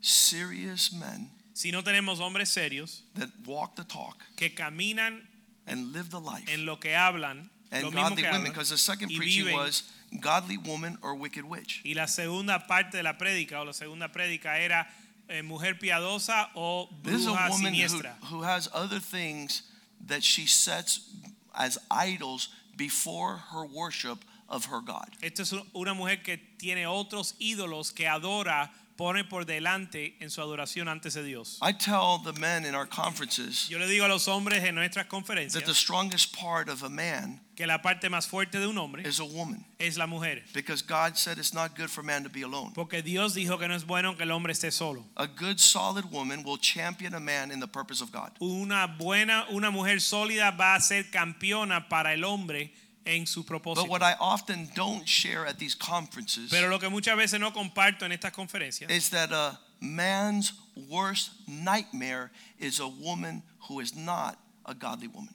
[0.00, 5.20] serious men si no tenemos hombres serios that walk the talk que caminan
[5.66, 8.44] and live the life en lo que hablan, and godly women.
[8.44, 9.84] Because the second preaching was
[10.20, 11.82] godly woman or wicked witch.
[11.84, 14.86] Y la segunda parte de la prédica o la segunda prédica era
[15.28, 19.62] eh, mujer piadosa o This is a bruja woman who, who has other things
[20.06, 21.10] that she sets
[21.54, 25.08] as idols before her worship of her God.
[25.22, 30.42] Esta es una mujer que tiene otros ídolos que adora, pone por delante en su
[30.42, 31.58] adoración antes de Dios.
[31.62, 35.06] I tell the men in our conferences Yo le digo a los hombres en nuestras
[35.08, 39.02] that the strongest part of a man que la parte más fuerte de un hombre
[39.06, 40.42] is a woman es la mujer.
[40.54, 42.72] because God said it's not good for man to be alone.
[42.74, 45.04] Porque Dios dijo que no es bueno que el hombre esté solo.
[45.18, 48.30] A good solid woman will champion a man in the purpose of God.
[48.40, 52.72] Una buena, una mujer sólida va a ser campeona para el hombre
[53.04, 53.88] en su But propósito.
[53.88, 58.06] what I often don't share at these conferences Pero lo que muchas veces no comparto
[58.06, 60.54] en estas conferencias is that a man's
[60.88, 65.34] worst nightmare is a woman who is not a godly woman.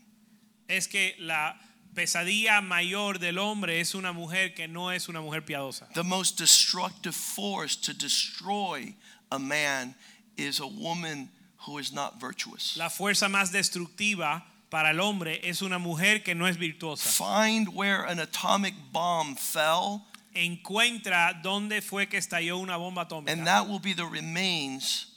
[0.67, 1.55] es que la
[1.95, 5.87] pesadilla mayor del hombre es una mujer que no es una mujer piadosa.
[5.93, 8.93] The most destructive force to destroy
[9.31, 9.95] a man
[10.37, 11.29] is a woman
[11.65, 12.75] who is not virtuous.
[12.77, 17.07] La fuerza más destructiva para el hombre es una mujer que no es virtuosa.
[17.07, 20.03] Find where an atomic bomb fell,
[20.35, 23.45] Encuentra dónde fue que estalló una bomba and atómica.
[23.45, 25.07] that will be the remains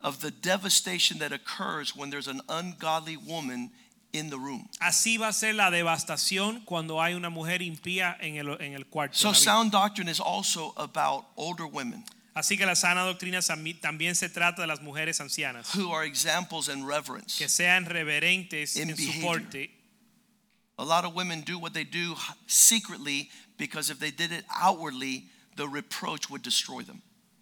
[0.00, 3.72] of the devastation that occurs when there's an ungodly woman
[4.16, 4.68] in the room.
[4.80, 8.86] Así va a ser la devastación cuando hay una mujer impía en el, en el
[8.86, 9.16] cuarto.
[9.16, 9.44] So, en la habitación.
[9.44, 12.04] sound doctrine is also about older women
[12.36, 13.40] Así que la sana doctrina
[13.80, 17.38] también se trata de las mujeres ancianas, who are examples in reverence.
[17.38, 19.70] que sean reverentes en su porte.
[20.76, 22.14] A lot of women do what they do
[22.46, 27.00] secretly because if they did it outwardly, the reproach would destroy them.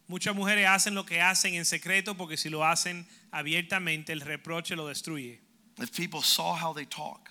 [0.09, 4.77] Muchas mujeres hacen lo que hacen en secreto porque si lo hacen abiertamente el reproche
[4.77, 5.41] lo destruye.
[5.79, 7.31] If people saw how they talk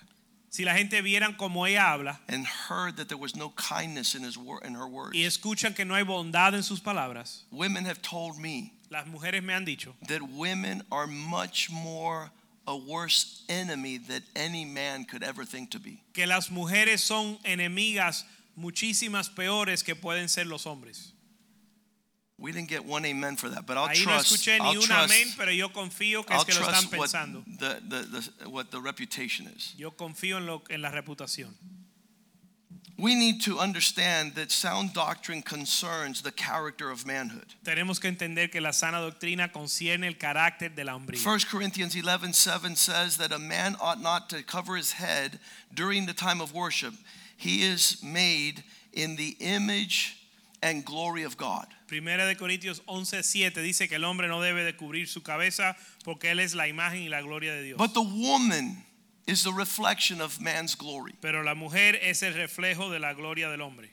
[0.50, 4.22] Si la gente vieran como ella habla and heard that there was no kindness in
[4.22, 7.84] his wor- in her words, y escuchan que no hay bondad en sus palabras, women
[7.86, 12.30] have told me las mujeres me han dicho that women are much more
[12.68, 16.00] a worse enemy that any man could ever think to be.
[16.12, 18.24] que las mujeres son enemigas
[18.56, 21.13] muchísimas peores que pueden ser los hombres.
[22.44, 24.34] We didn't get one amen for that, but I'll Ahí no trust.
[24.34, 26.90] escuché ni I'll un trust, amén, pero yo confío que I'll es que lo están
[26.90, 27.42] trust what pensando.
[27.58, 29.72] the, the, the, what the reputation is.
[29.78, 31.54] Yo confío en, lo, en la reputación.
[32.98, 37.54] We need to understand that sound doctrine concerns the character of manhood.
[37.64, 41.18] Tenemos que entender que la sana doctrina concierne el carácter de la hombría.
[41.18, 45.40] 1 Corinthians 11 7 says that a man ought not to cover his head
[45.72, 46.92] during the time of worship.
[47.38, 50.18] He is made in the image
[50.64, 51.66] and glory of God.
[51.86, 56.30] Primera de Corintios 11:7 dice que el hombre no debe de cubrir su cabeza porque
[56.30, 57.78] él es la imagen y la gloria de Dios.
[57.78, 58.82] But the woman
[59.26, 61.14] is the reflection of man's glory.
[61.20, 63.90] Pero la mujer es el reflejo de la gloria del hombre.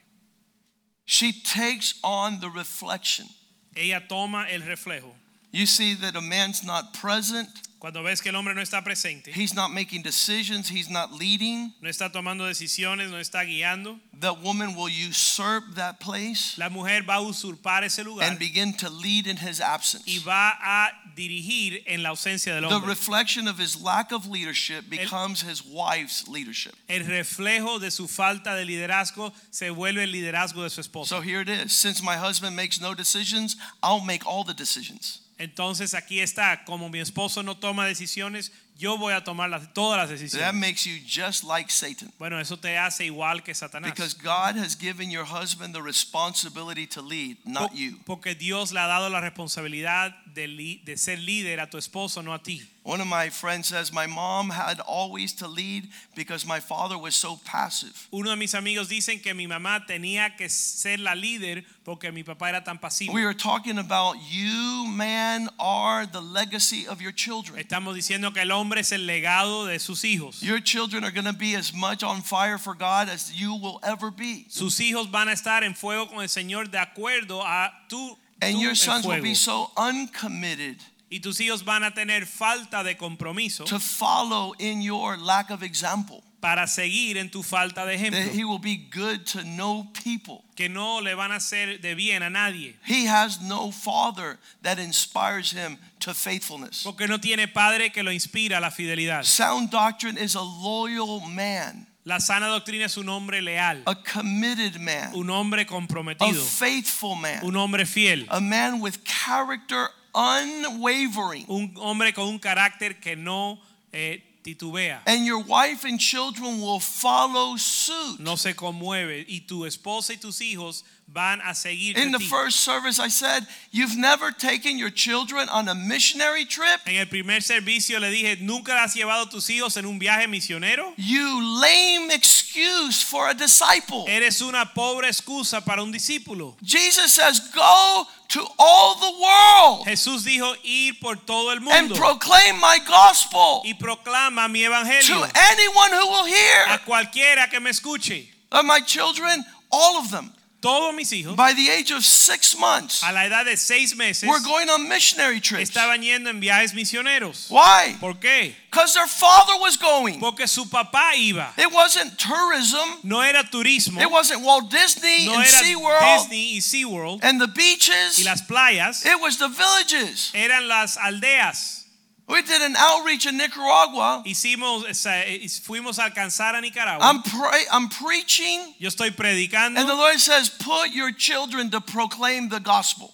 [1.05, 3.27] She takes on the reflection.
[3.75, 5.13] Ella toma el reflejo.
[5.51, 7.49] You see that a man's not present,
[7.81, 11.73] Cuando ves que el hombre no está presente, he's not making decisions, he's not leading.
[11.81, 17.01] no está tomando decisiones, no está guiando, The woman will usurp that place la mujer
[17.01, 20.03] va a usurpar ese lugar and begin to lead in his absence.
[20.05, 22.81] y va a dirigir en la ausencia del hombre.
[22.81, 26.75] The reflection of his lack of leadership becomes his wife's leadership.
[26.87, 31.07] El reflejo de su falta de liderazgo se vuelve el liderazgo de su esposa.
[31.07, 31.73] So here it is.
[31.75, 35.21] Since my husband makes no decisions, I'll make all the decisions.
[35.41, 40.09] Entonces aquí está, como mi esposo no toma decisiones, yo voy a tomar las- todas
[40.09, 42.11] las That makes you just like Satan.
[42.17, 43.91] Bueno, eso te hace igual que Satanás.
[43.91, 47.99] Because God has given your husband the responsibility to lead, not you.
[48.05, 52.33] Porque Dios le ha dado la responsabilidad de, de ser líder a tu esposo, no
[52.33, 52.61] a ti.
[52.83, 57.15] One of my friends says, My mom had always to lead because my father was
[57.15, 57.93] so passive.
[58.11, 62.23] Uno de mis amigos dicen que mi mamá tenía que ser la líder porque mi
[62.23, 63.13] papá era tan pasivo.
[63.13, 67.59] We are talking about you, man, are the legacy of your children.
[67.59, 70.41] Estamos diciendo que el hombre es el legado de sus hijos.
[70.41, 73.79] Your children are going to be as much on fire for God as you will
[73.83, 74.45] ever be.
[74.49, 78.17] Sus hijos van a estar en fuego con el Señor de acuerdo a tú.
[78.41, 80.77] And your sons will be so uncommitted
[81.11, 85.61] y tus hijos van a tener falta de compromiso to follow in your lack of
[85.61, 86.23] example.
[86.41, 88.33] Para seguir en tu falta de That ejemplo.
[88.33, 90.43] he will be good to no people.
[90.55, 92.75] Que no le van a hacer de bien a nadie.
[92.85, 96.83] He has no father that inspires him to faithfulness.
[96.83, 99.23] Porque no tiene padre que lo inspira a la fidelidad.
[99.23, 104.79] Sound doctrine is a loyal man, La sana doctrina es un hombre leal, a committed
[104.81, 111.45] man, un hombre a comprometido, faithful man, un hombre fiel, a man with character unwavering.
[111.47, 113.59] un hombre con un carácter que no
[113.93, 118.19] eh, titubea, And your wife and children will follow suit.
[118.19, 122.61] no se conmueve y tu esposa y tus hijos van a seguir In the first
[122.61, 126.79] service, I said, You've never taken your children on a missionary trip?
[126.85, 130.93] En el primer servicio le dije, ¿nunca has llevado tus hijos en un viaje misionero?
[130.97, 134.05] You lame excuse for a disciple.
[134.07, 136.55] Eres una pobre excusa para un discípulo.
[136.63, 141.75] Jesus says, Go to all the world Jesús dijo ir por todo el mundo.
[141.75, 145.05] and proclaim my gospel y proclama mi evangelio.
[145.07, 146.65] to anyone who will hear.
[146.69, 148.27] a cualquiera que me escuche.
[148.53, 150.31] Of my children, all of them.
[150.61, 154.29] Todos mis hijos, by the age of six months, a la edad de seis meses,
[154.29, 155.69] were going on missionary trips.
[155.71, 157.49] estaban yendo en viajes misioneros.
[157.49, 157.97] Why?
[157.99, 158.53] ¿Por qué?
[158.69, 160.19] Because their father was going.
[160.19, 161.49] Porque su papá iba.
[161.57, 162.99] It wasn't tourism.
[163.03, 167.41] No era turismo, It wasn't Walt Disney no and era SeaWorld Disney y SeaWorld and
[167.41, 168.23] the y beaches.
[168.23, 170.31] las playas, It was the villages.
[170.33, 171.80] eran las aldeas.
[172.27, 174.23] We did an outreach in Nicaragua.
[174.25, 177.05] Hicimos, eh, fuimos a alcanzar a Nicaragua.
[177.05, 181.81] I'm pray, I'm preaching, Yo estoy predicando and the Lord says, "Put your children to
[181.81, 183.13] proclaim the gospel."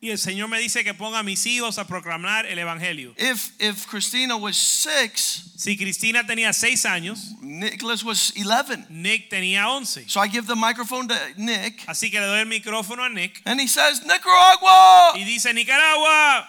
[0.00, 3.14] y el Señor me dice que ponga a mis hijos a proclamar el evangelio.
[3.16, 8.86] If if Christina was six, Si Cristina tenía seis años, Nicholas was eleven.
[8.90, 10.04] Nick tenía once.
[10.06, 13.40] So I give the microphone to Nick, Así que le doy el micrófono a Nick
[13.46, 16.46] and he says, "Nicaragua, y dice, Nicaragua,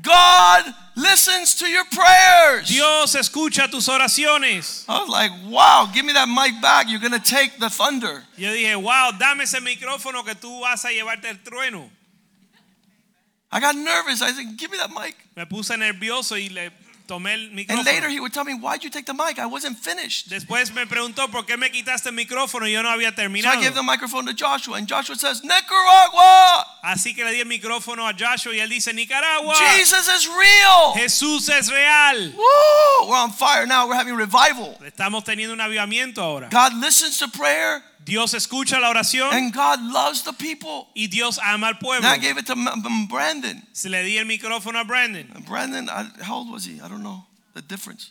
[0.00, 4.84] God listens to your prayers." Dios escucha tus oraciones.
[4.88, 6.88] I was like, "Wow, give me that mic back.
[6.88, 10.88] You're gonna take the thunder." Yo dije, wow, dame ese micrófono que tú vas a
[10.88, 11.90] llevarte el trueno.
[13.50, 14.20] I got nervous.
[14.20, 16.70] I said, "Give me that mic." Me puse nervioso y le
[17.08, 19.38] tomé el And later he would tell me, "Why'd you take the mic?
[19.38, 22.90] I wasn't finished." Después me preguntó por qué me quitaste el micrófono y yo no
[22.90, 23.54] había terminado.
[23.54, 27.40] So I gave the microphone to Joshua, and Joshua says, Nicaragua, Así que le di
[27.40, 30.94] el micrófono a Joshua y él dice, Nicaragua, Jesus is real.
[30.94, 32.32] Jesús es real.
[32.36, 33.08] Woo!
[33.08, 33.88] We're on fire now.
[33.88, 34.76] We're having revival.
[34.84, 36.48] Estamos teniendo un avivamiento ahora.
[36.50, 40.88] God listens to prayer, Dios escucha la oración and God loves the people.
[40.96, 42.08] y Dios ama al pueblo.
[42.08, 42.56] Now I gave it to
[43.08, 43.62] Brandon.
[43.72, 45.30] Se le di el micrófono a Brandon.
[45.34, 46.80] And Brandon, I, how old was he?
[46.80, 48.10] I don't know the difference.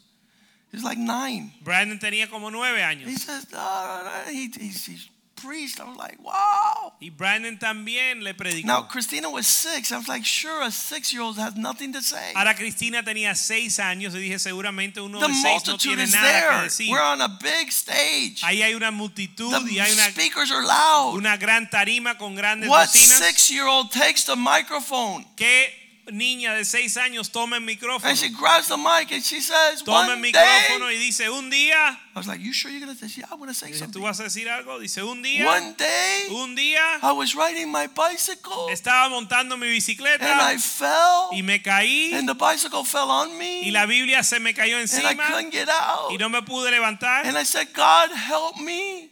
[0.72, 1.52] He's like nine.
[1.64, 3.08] Brandon tenía como nueve años.
[3.08, 5.80] He says, "Ah, ah, ah," he, he's, he's preached.
[5.80, 6.94] I was like, wow.
[7.00, 8.66] Y Brandon también le predicó.
[8.66, 9.92] Now Christina was six.
[9.92, 12.34] I was like, sure, a six-year-old has nothing to say.
[12.36, 16.28] Ahora Cristina tenía seis años y dije seguramente uno The de seis no tiene nada
[16.28, 16.64] que there.
[16.64, 16.92] decir.
[16.92, 18.42] We're on a big stage.
[18.44, 21.16] Ahí hay una multitud y The hay una, speakers are loud.
[21.16, 23.20] una gran tarima con grandes What bocinas.
[23.20, 28.08] six-year-old takes the microphone ¿Qué niña de seis años toma el micrófono?
[28.10, 31.30] and she grabs the mic and she says, Toma el "One micrófono day." y dice,
[31.30, 33.08] un día, I was like, "You sure you're gonna say?
[33.08, 34.80] Yeah, I want to say Dije, ¿tú something." vas a decir algo?
[34.80, 39.68] Dice, un día, One day, un día, I was riding my bicycle estaba montando mi
[39.68, 43.34] and I bicicleta fell, y me caí and the bicycle fell on y
[43.66, 46.12] me, la Biblia se me cayó and I encima couldn't get out.
[46.12, 47.26] y no me pude levantar.
[47.26, 49.12] And I said, "God, help me."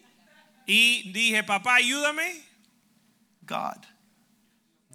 [0.67, 2.43] Y dije, papá, ayúdame.
[3.45, 3.85] God,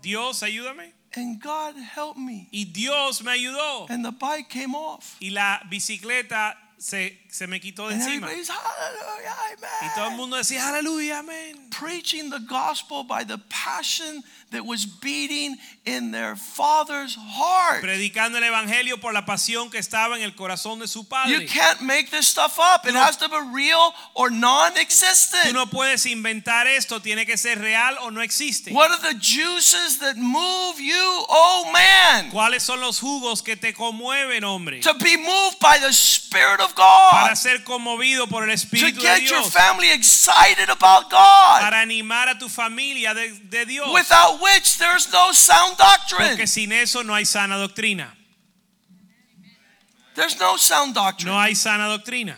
[0.03, 0.93] Dios, ayúdame.
[1.16, 3.88] And God helped me, Y Dios me ayudó.
[3.90, 8.29] and the bike came off, Y la bicicleta se, se me quitó de encima.
[8.33, 11.71] Y todo el mundo decía, aleluya, amén.
[11.81, 17.83] preaching the gospel by the passion that was beating in their father's heart.
[17.83, 21.33] Predicando el evangelio por la pasión que estaba en el corazón de su padre.
[21.33, 22.87] You can't make this stuff up.
[22.87, 25.55] It has to be real or non-existent.
[25.55, 28.73] no puedes inventar esto, tiene que ser real o no existe.
[28.73, 33.73] What are the juices that move you, oh man, ¿Cuáles son los jugos que te
[33.73, 34.81] conmueven, hombre?
[34.81, 36.75] to be moved by the Spirit of
[37.20, 39.52] Para God, ser conmovido por el to Espíritu de get your Dios.
[39.52, 43.88] family excited about God, Para animar a tu familia de, de Dios.
[43.92, 46.28] without which there's no sound doctrine.
[46.37, 48.09] Porque sin eso no hay sana doctrina.
[50.14, 51.30] There's no sound doctrine.
[51.33, 52.37] No hay sana doctrina.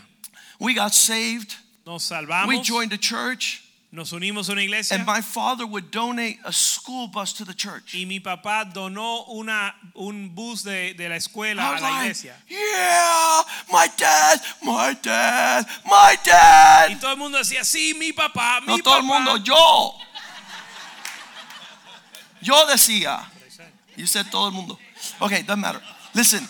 [0.58, 1.56] We got saved.
[1.86, 3.61] Nos salvamos, We joined the church.
[3.92, 7.52] Nos unimos a una iglesia And my father would donate a school bus to the
[7.54, 7.94] church.
[7.94, 12.34] y mi papá donó una, un bus de, de la escuela a la like, iglesia.
[12.48, 17.00] yeah, my dad, my dad, my Y dad.
[17.00, 19.20] todo el mundo decía, sí, mi papá, mi No todo el papá.
[19.20, 19.94] mundo, yo.
[22.40, 23.28] Yo decía.
[23.96, 24.78] You said todo el mundo.
[25.20, 25.80] Okay, doesn't matter.
[26.14, 26.48] Listen.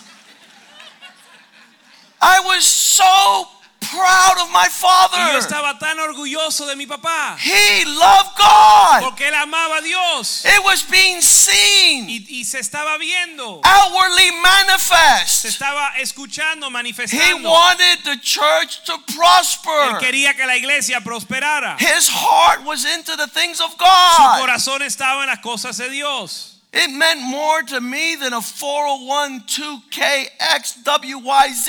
[2.21, 3.49] I was so
[3.91, 5.39] proud of my Y yo father.
[5.39, 7.37] estaba tan orgulloso de mi papá.
[7.39, 9.03] He loved God.
[9.03, 10.45] Porque él amaba a Dios.
[10.45, 13.61] It was being seen, Y, y se estaba viendo.
[13.65, 15.45] outwardly Se manifest.
[15.47, 17.51] estaba escuchando, He manifestando.
[17.51, 19.99] wanted the church to Él prosper.
[19.99, 21.77] quería que la iglesia prosperara.
[21.79, 24.41] His heart was into the things of Su God.
[24.41, 26.52] corazón estaba en las cosas de Dios.
[26.75, 31.69] It meant more to me than a 401k XWYZ.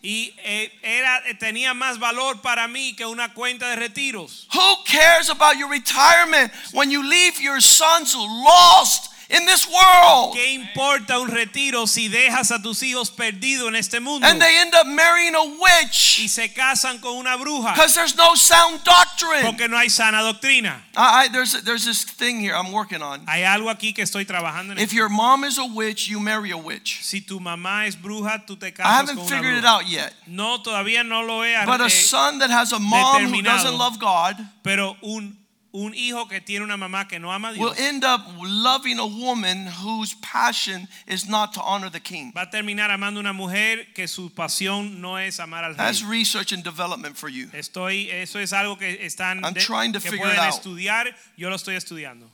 [0.00, 4.46] Y eh, era, eh, tenía más valor para mí que una cuenta de retiros.
[4.54, 10.34] Who cares about your retirement when you leave your sons lost in this world?
[10.34, 14.26] ¿Qué importa un retiro si dejas a tus hijos perdidos en este mundo?
[14.26, 17.74] And they end up marrying a witch Y se casan con una bruja.
[17.74, 19.42] because there's no sound doctrine.
[19.44, 20.82] Porque no hay sana doctrina.
[20.96, 23.26] I, I- there's, there's this thing here I'm working on.
[23.26, 26.50] Hay algo aquí que estoy trabajando en If your mom is a witch, you marry
[26.50, 27.02] a witch.
[27.02, 29.86] Si tu mamá es bruja, tú te casas con una I haven't figured it out
[29.86, 30.14] yet.
[30.26, 33.76] No, todavía no lo he But a eh, son that has a mom who doesn't
[33.76, 35.36] love God pero un
[35.72, 39.06] un hijo que tiene una mamá que no ama a will end up loving a
[39.06, 42.32] woman whose passion is not to honor the king.
[42.34, 45.76] va a terminar amando una mujer que su pasión no es amar al rey.
[45.76, 47.48] That's research and development for you.
[47.52, 50.54] Estoy, eso es algo que están I'm de- trying to que figure pueden it out.
[50.54, 51.14] estudiar.
[51.36, 52.26] Yo lo estoy estudiando.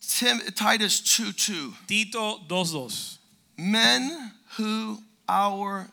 [0.00, 1.74] Tim, Titus 2 2.
[1.86, 3.18] Tito 2.2.
[3.58, 5.88] Men who our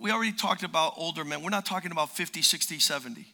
[0.00, 1.42] we already talked about older men.
[1.42, 3.26] We're not talking about 50, 60, 70.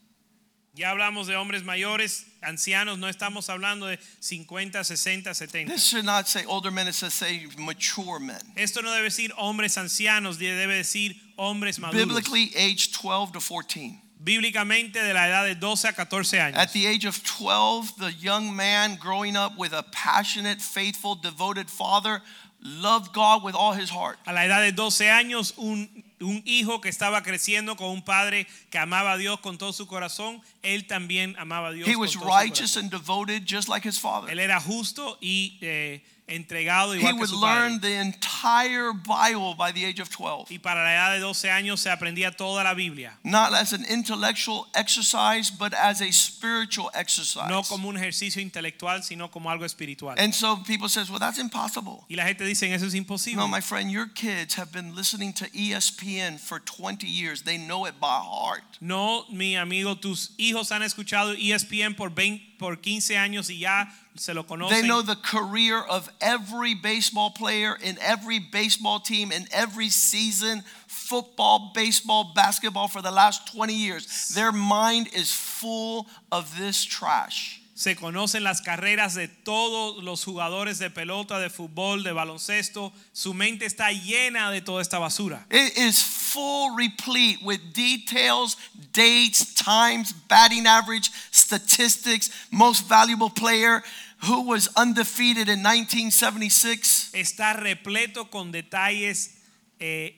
[0.76, 5.72] Ya hablamos de hombres mayores, ancianos, no estamos hablando de 50, 60, 70.
[5.72, 8.40] This should not say older men, it should say mature men.
[8.56, 12.08] Esto no debe decir hombres ancianos, debe decir hombres maduros.
[12.08, 14.00] Biblically aged 12 to 14.
[14.20, 16.56] Bíblicamente de la edad de 12 a 14 años.
[16.56, 21.70] At the age of 12, the young man growing up with a passionate, faithful, devoted
[21.70, 22.20] father
[22.60, 24.18] loved God with all his heart.
[24.26, 25.88] A la edad de 12 años, un,
[26.24, 29.86] un hijo que estaba creciendo con un padre que amaba a Dios con todo su
[29.86, 32.82] corazón, él también amaba a Dios He con was todo su righteous corazón.
[32.84, 34.30] and devoted just like his father.
[34.30, 37.90] Él era justo y eh, entregado He igual que would su learn padre.
[37.90, 40.50] the entire Bible by the age of 12.
[40.50, 43.18] Y para la edad de 12 años se aprendía toda la Biblia.
[43.22, 47.48] Not as an intellectual exercise, but as a spiritual exercise.
[47.48, 50.14] No como un ejercicio intelectual, sino como algo espiritual.
[50.18, 52.04] And so people says, well, that's impossible.
[52.08, 53.36] Y la gente dice, eso es imposible.
[53.36, 57.42] No, my friend, your kids have been listening to ESPN for 20 years.
[57.42, 58.62] They know it by heart.
[58.80, 63.88] No, mi amigo, tus hijos han escuchado ESPN por 20, por 15 años y ya
[64.16, 69.46] se lo They know the career of every baseball player in every baseball team in
[69.52, 74.28] every season, football, baseball, basketball for the last 20 years.
[74.34, 77.60] Their mind is full of this trash.
[77.74, 82.92] Se conocen las carreras de todos los jugadores de pelota, de fútbol, de baloncesto.
[83.12, 85.44] Su mente está llena de toda esta basura.
[85.50, 86.00] It is
[86.34, 88.56] full replete with details,
[88.92, 93.82] dates, times, batting average, statistics, most valuable player
[94.24, 97.12] who was undefeated in 1976.
[97.14, 99.38] Está repleto con detalles
[99.78, 100.16] eh,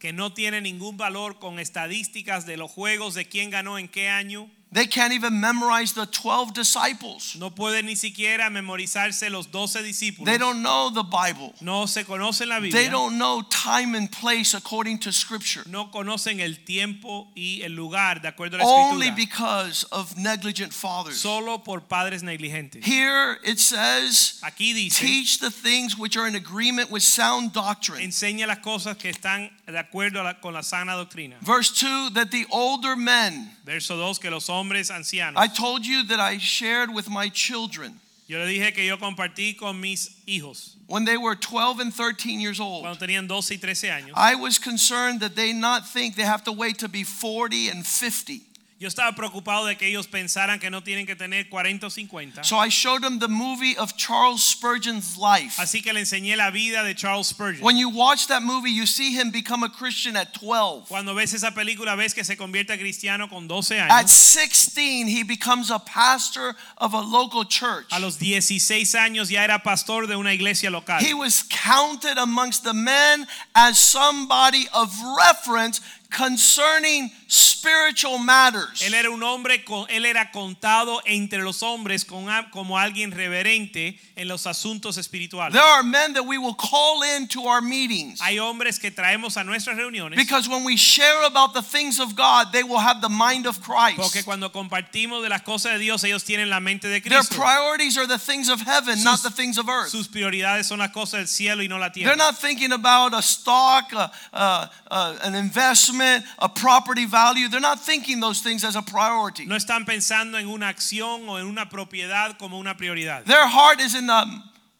[0.00, 4.08] que no tienen ningún valor, con estadísticas de los juegos, de quién ganó en qué
[4.08, 4.50] año.
[4.74, 7.36] They can't even memorize the 12 disciples.
[7.38, 10.24] No pueden ni siquiera memorizarse los 12 discípulos.
[10.24, 11.54] They don't know the Bible.
[11.60, 12.82] no se conocen la Biblia.
[12.82, 15.62] They don't know time and place according to scripture.
[15.70, 18.90] no conocen el tiempo y el lugar de acuerdo a la escritura.
[18.90, 21.20] Only because of negligent fathers.
[21.20, 22.84] Solo por padres negligentes.
[22.84, 28.02] Here it says, Aquí dice, teach the things which are in agreement with sound doctrine.
[28.02, 31.36] enseña las cosas que están de acuerdo con la sana doctrina.
[31.42, 35.36] Verse 2 that the older men, Verso 2, que los hombres ancianos.
[35.36, 39.56] I told you that I shared with my children Yo le dije que yo compartí
[39.56, 42.82] con mis hijos when they were 12 and 13 years old.
[42.82, 44.12] cuando tenían 12 y 13 años.
[44.14, 47.86] I was concerned that they not think they have to wait to be 40 and
[47.86, 48.42] 50.
[48.80, 52.42] Yo estaba preocupado de que ellos pensaran que no tienen que tener 40 o 50.
[52.42, 55.60] So I showed them the movie of Charles Spurgeon's life.
[55.62, 57.62] Así que le enseñé la vida de Charles Spurgeon.
[57.62, 60.88] When you watch that movie, you see him become a Christian at 12.
[60.88, 63.90] Cuando ves esa película ves que se convierte a cristiano con 12 años.
[63.90, 67.86] At 16, he becomes a pastor of a local church.
[67.92, 70.98] A los 16 años ya era pastor de una iglesia local.
[71.00, 75.80] He was counted amongst the men as somebody of reference
[76.16, 78.82] concerning spiritual matters.
[78.82, 84.46] Él era un hombre, él era contado entre los hombres como alguien reverente en los
[84.46, 85.52] asuntos espirituales.
[85.54, 89.44] There are men that we will call into our meetings Hay hombres que traemos a
[89.44, 93.08] nuestras reuniones because when we share about the things of God, they will have the
[93.08, 93.96] mind of Christ.
[93.96, 97.36] porque cuando compartimos de las cosas de Dios ellos tienen la mente de Their Cristo.
[97.36, 99.88] priorities are the things of heaven, not the things of earth.
[99.90, 102.16] Sus prioridades son las cosas del cielo y no la They're tierra.
[102.16, 106.03] not thinking about a stock, a, a- a- an investment,
[106.38, 107.48] a property value.
[107.48, 109.46] They're not thinking those things as a priority.
[109.46, 113.24] No están pensando en una acción o en una propiedad como una prioridad.
[113.24, 114.24] Their heart is in the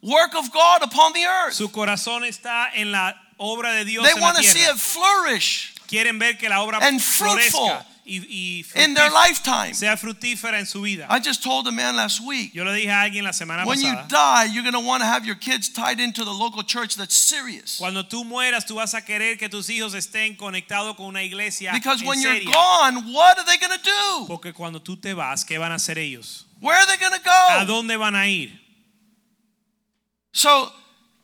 [0.03, 1.55] work of God upon the earth.
[1.55, 4.75] Su corazón está en la obra de Dios They en la want to see tierra.
[4.75, 9.75] it flourish Quieren ver que la obra and fruitful florezca y, y in their lifetime.
[9.75, 11.07] sea fructífera en su vida.
[11.09, 13.81] I just told a man last week Yo le dije a alguien la semana when
[13.81, 16.97] you die, you're going to want to have your kids tied into the local church
[16.97, 17.79] that's serious.
[17.79, 21.73] cuando tú mueras, tú vas a querer que tus hijos estén conectados con una iglesia
[21.73, 24.27] Because en when you're gone, what are they going to do?
[24.27, 26.47] Porque cuando tú te vas, ¿qué van a hacer ellos?
[26.61, 27.61] Where are they going to go?
[27.61, 28.61] ¿A dónde van a ir?
[30.33, 30.73] So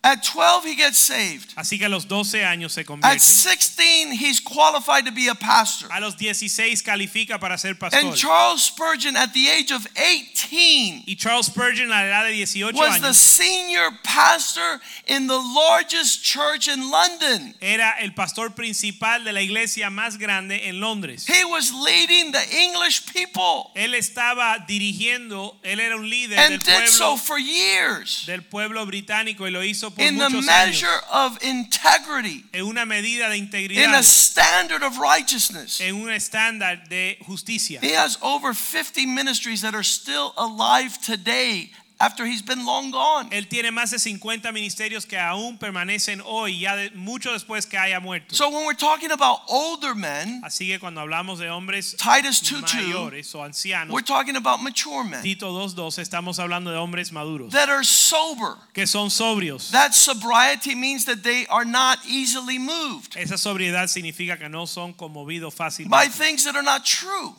[0.03, 1.53] At 12, he gets saved.
[1.57, 3.17] Así que a los 12 años se convierte.
[3.17, 5.89] At 16, he's qualified to be a pastor.
[5.93, 8.01] A los 16 califica para ser pastor.
[8.01, 8.17] And.
[8.17, 12.75] Charles Spurgeon, at the age of 18, Y Charles Spurgeon a la edad de 18
[12.75, 17.55] was the senior pastor in the largest church in London.
[17.61, 21.27] era el pastor principal de la iglesia más grande en Londres.
[21.27, 26.81] He was leading the English people Él estaba dirigiendo, él era un líder and del
[26.81, 30.86] did so for years del pueblo británico y lo hizo por in the muchos measure
[30.86, 31.03] años.
[31.36, 35.80] of integrity, En una medida de integridad, in a standard of righteousness.
[35.80, 37.80] en un estándar de justicia.
[37.80, 41.70] He has over 50 ministries that are still alive today
[42.01, 43.29] after he's been long gone.
[43.31, 47.77] Él tiene más de 50 ministerios que aún permanecen hoy, ya de, mucho después que
[47.79, 48.35] haya muerto.
[48.35, 52.75] So when we're talking about older men, Así que cuando hablamos de hombres Titus 2:2,
[52.75, 57.53] mayores o ancianos, we're talking about mature men Tito 2.2, estamos hablando de hombres maduros
[57.53, 58.57] that are sober.
[58.73, 59.71] que son sobrios.
[59.71, 64.95] That sobriety means that they are not easily moved Esa sobriedad significa que no son
[64.95, 65.55] conmovidos
[65.89, 67.35] by things that are not true.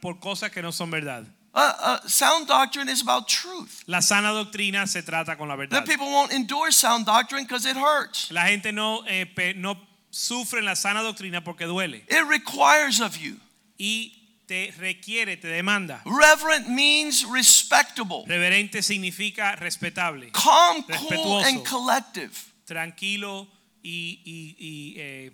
[0.00, 1.26] por cosas que no son verdad.
[1.56, 3.84] Uh, uh, sound doctrine is about truth.
[3.86, 5.84] La sana doctrina se trata con la verdad.
[5.84, 8.30] The people won't endure sound doctrine because it hurts.
[8.32, 9.76] La gente no, eh, pe- no
[10.10, 13.38] sufre en la sana doctrina porque duele It requires of you.
[13.78, 14.10] y
[14.48, 16.02] te requiere, te demanda.
[16.04, 22.32] Reverent means respectable, Reverente significa respetable, calm, cool, and collective.
[22.66, 23.46] tranquilo
[23.82, 25.30] y, y- y, eh,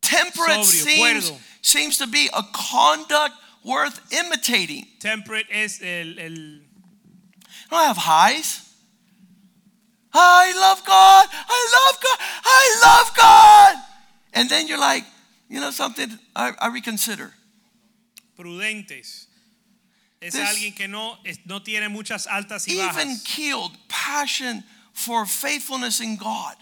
[0.00, 0.98] Temperate Sobrio, seems,
[1.30, 1.40] cuerdo.
[1.62, 3.34] seems to be a conduct
[3.64, 4.86] worth imitating.
[5.00, 6.60] temperate es el, el
[7.70, 8.68] I don't have highs.
[10.14, 11.26] I love God.
[11.48, 12.18] I love God.
[12.44, 13.76] I love God.
[14.34, 15.04] And then you're like,
[15.48, 16.18] you know something?
[16.36, 17.32] I, I reconsider.
[18.38, 19.26] prudentes.
[20.20, 22.96] Es This- alguien que no, es- no tiene muchas altas y bajas.
[22.96, 26.56] Even killed passion for faithfulness in God.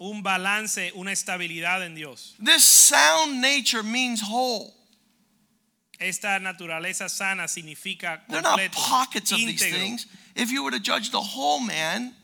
[0.00, 2.34] Un balance, una estabilidad en Dios.
[2.40, 4.74] This sound nature means whole.
[6.04, 9.72] Esta naturaleza sana significa They're not completo, pockets of these íntegro.
[9.78, 10.06] things.
[10.34, 12.14] If you were to judge the whole man,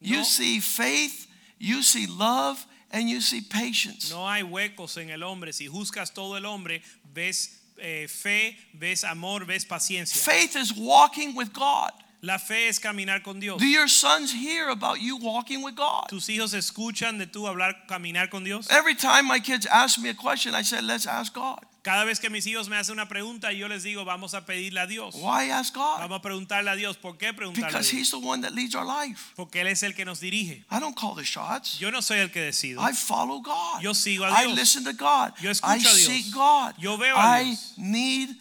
[0.00, 0.22] you No.
[0.24, 1.26] see faith,
[1.58, 4.10] you see love, and you see patience.
[4.10, 5.52] No hay huecos en el hombre.
[5.52, 6.82] Si juzgas todo el hombre,
[7.14, 10.16] ves eh, fe, ves amor, ves paciencia.
[10.22, 11.90] Faith is walking with God.
[12.24, 13.58] La fe es caminar con Dios.
[13.58, 16.06] Do your sons hear about you walking with God?
[16.08, 18.68] Tus hijos escuchan de tú hablar, caminar con Dios.
[18.70, 21.64] Every time my kids ask me a question, I said, let's ask God.
[21.82, 24.78] Cada vez que mis hijos me hacen una pregunta, yo les digo, vamos a pedirle
[24.80, 25.16] a Dios.
[25.16, 25.98] Why ask God?
[25.98, 26.96] Vamos a preguntarle a Dios.
[26.96, 27.90] ¿Por qué preguntarle Because?
[27.92, 29.32] He's the one that leads our life.
[29.34, 30.64] Porque Él es el que nos dirige.
[30.70, 31.78] I don't call the shots.
[31.80, 32.80] Yo no soy el que decido.
[32.80, 33.80] I follow God.
[33.82, 34.56] Yo sigo a I Dios.
[34.58, 35.32] listen to God.
[35.40, 36.06] Yo escucho I a Dios.
[36.06, 36.74] seek God.
[36.78, 37.74] Yo veo a I Dios.
[37.78, 38.38] need Yo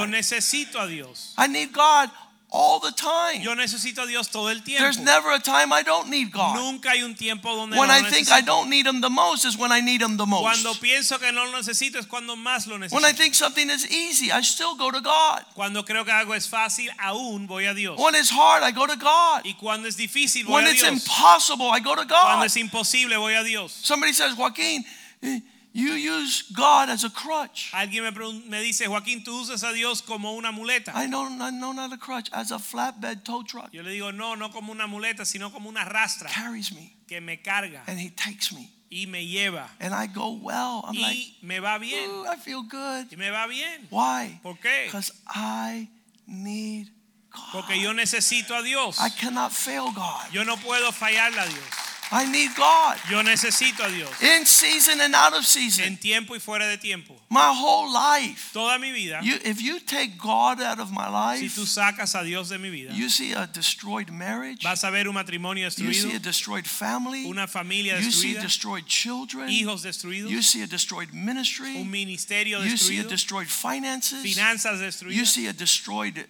[0.00, 0.08] God.
[0.08, 1.34] necesito a Dios.
[1.36, 2.10] I need God
[2.52, 3.40] all the time.
[3.40, 4.82] Yo necesito a Dios todo el tiempo.
[4.82, 6.54] There's never a time I don't need God.
[6.56, 9.44] Nunca hay un tiempo donde When no I think I don't need Him the most
[9.46, 10.42] is when I need Him the most.
[10.42, 12.94] Cuando pienso que no lo necesito es cuando más lo necesito.
[12.94, 15.44] When I think something is easy, I still go to God.
[15.54, 17.98] Cuando creo que algo es fácil, aún voy a Dios.
[17.98, 19.46] When it's hard, I go to God.
[19.46, 20.92] Y cuando es difícil, voy When a it's Dios.
[20.92, 22.24] impossible, I go to God.
[22.24, 23.72] Cuando es imposible, voy a Dios.
[23.82, 24.84] Somebody says, Joaquin,
[25.22, 25.40] eh,
[25.74, 27.70] you use God as a crutch.
[27.72, 28.10] Alguien me,
[28.48, 30.92] me dice, Joaquín, tú usas a Dios como una muleta.
[30.94, 33.70] I know, I know not a crutch, as a flatbed tow truck.
[33.72, 37.20] Yo le digo, no, no como una muleta, sino como una rastra Carries me que
[37.20, 38.70] me carga and He takes me.
[38.90, 39.68] y me lleva.
[39.80, 40.84] And I go well.
[40.86, 42.10] I'm like, Y me va bien.
[42.10, 43.06] ooh, I feel good.
[43.10, 43.88] Y me va bien.
[43.90, 44.38] Why?
[44.42, 44.84] ¿Por qué?
[44.86, 45.88] Because I
[46.26, 46.88] need
[47.30, 47.52] God.
[47.62, 48.98] Porque yo necesito a Dios.
[49.00, 50.30] I cannot fail God.
[50.32, 51.64] Yo no puedo fallarle a Dios.
[52.12, 54.10] I need God Yo necesito a Dios.
[54.22, 55.84] in season and out of season.
[55.86, 57.14] En tiempo y fuera de tiempo.
[57.30, 58.50] My whole life.
[58.52, 61.06] Toda mi vida, You, if you take God out of my
[61.38, 64.62] si life, tú sacas a Dios de mi vida, you see a destroyed marriage.
[64.62, 67.24] vas a ver un matrimonio You see a destroyed family.
[67.24, 69.48] una familia You see destruida, destroyed children.
[69.48, 71.76] hijos destruidos, You see a destroyed ministry.
[71.80, 74.22] un ministerio You see a destroyed finances.
[74.22, 76.26] finanzas You see a destroyed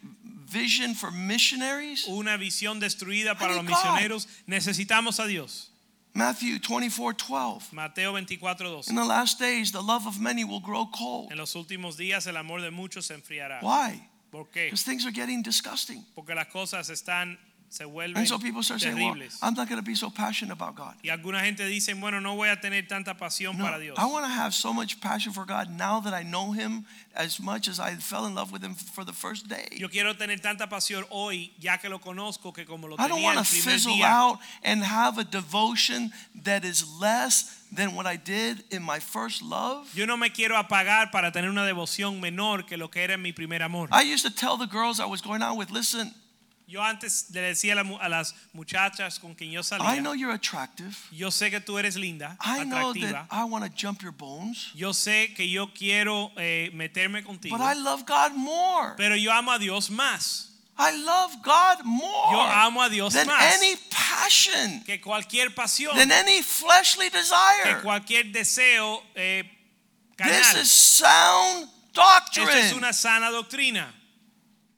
[0.47, 2.07] vision for missionaries.
[2.07, 3.78] una visión destruida para los need God.
[3.99, 4.28] misioneros.
[4.47, 5.70] Necesitamos a Dios.
[6.15, 7.73] Matthew 24 12.
[7.73, 8.89] Mateo 24, 12.
[8.89, 11.31] In the last days, the love of many will grow cold.
[11.31, 13.61] En los últimos días el amor de muchos se enfriará.
[13.63, 14.09] Why?
[14.31, 14.65] ¿Por qué?
[14.67, 16.05] Because things are getting disgusting.
[16.15, 17.39] Porque las cosas están,
[17.73, 19.16] se vuelven And so people start saying, well.
[19.41, 20.95] I'm not going to be so passionate about God.
[21.03, 23.99] Y alguna gente dice, bueno, no voy a tener tanta pasión No, para Dios.
[23.99, 26.85] I want to have so much passion for God now that I know Him
[27.16, 29.68] as much as I fell in love with Him for the first day.
[29.73, 33.23] Yo quiero tener tanta pasión hoy, ya que lo conozco, que como lo I don't
[33.23, 34.05] want to fizzle día.
[34.05, 36.12] out and have a devotion
[36.45, 39.91] that is less than what I did in my first love.
[39.95, 43.23] Yo no me quiero apagar para tener una devoción menor que lo que era en
[43.23, 43.89] mi primer amor.
[43.91, 46.12] I used to tell the girls I was going out with, listen,
[46.73, 50.97] Yo antes le decía a, las muchachas con quien yo I salía, know you're attractive.
[51.11, 53.27] yo sé que tú eres linda, I know that atractiva.
[53.31, 54.70] I want to jump your bones.
[54.75, 58.95] Yo sé que yo quiero eh, meterme contigo, But I love God more.
[58.97, 60.49] pero yo amo a Dios más.
[60.79, 65.95] I love God more Yo amo a Dios than más any passion, que cualquier pasión,
[65.95, 67.83] than any fleshly que desire.
[67.83, 69.43] cualquier deseo eh,
[70.16, 72.75] This is sound Esto es doctrine.
[72.79, 73.93] una sana doctrina.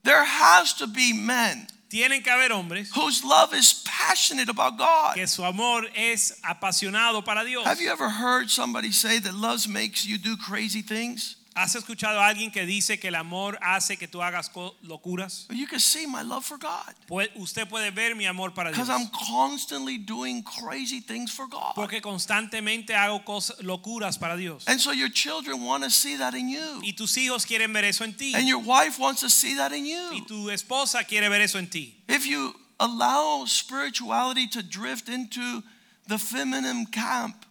[0.02, 5.14] There has to be men Tienen que haber hombres whose love is passionate about God.
[5.14, 7.64] que su amor es apasionado para Dios.
[7.64, 11.36] Have you ever heard somebody say that love makes you do crazy things?
[11.56, 14.50] ¿Has escuchado a alguien que dice que el amor hace que tú hagas
[14.82, 15.46] locuras?
[15.50, 18.78] You can see my love for God Pues usted puede ver mi amor para Dios.
[18.86, 21.74] because I'm constantly doing crazy things for God.
[21.76, 24.64] Porque constantemente hago cosas, locuras para Dios.
[24.66, 26.80] And so your children want to see that in you.
[26.82, 28.34] Y tus hijos quieren ver eso en ti.
[28.34, 30.24] And your wife wants to see that in Y you.
[30.26, 31.94] tu esposa quiere ver eso en ti.
[32.08, 35.62] If you allow spirituality to drift into
[36.08, 37.46] the feminine camp,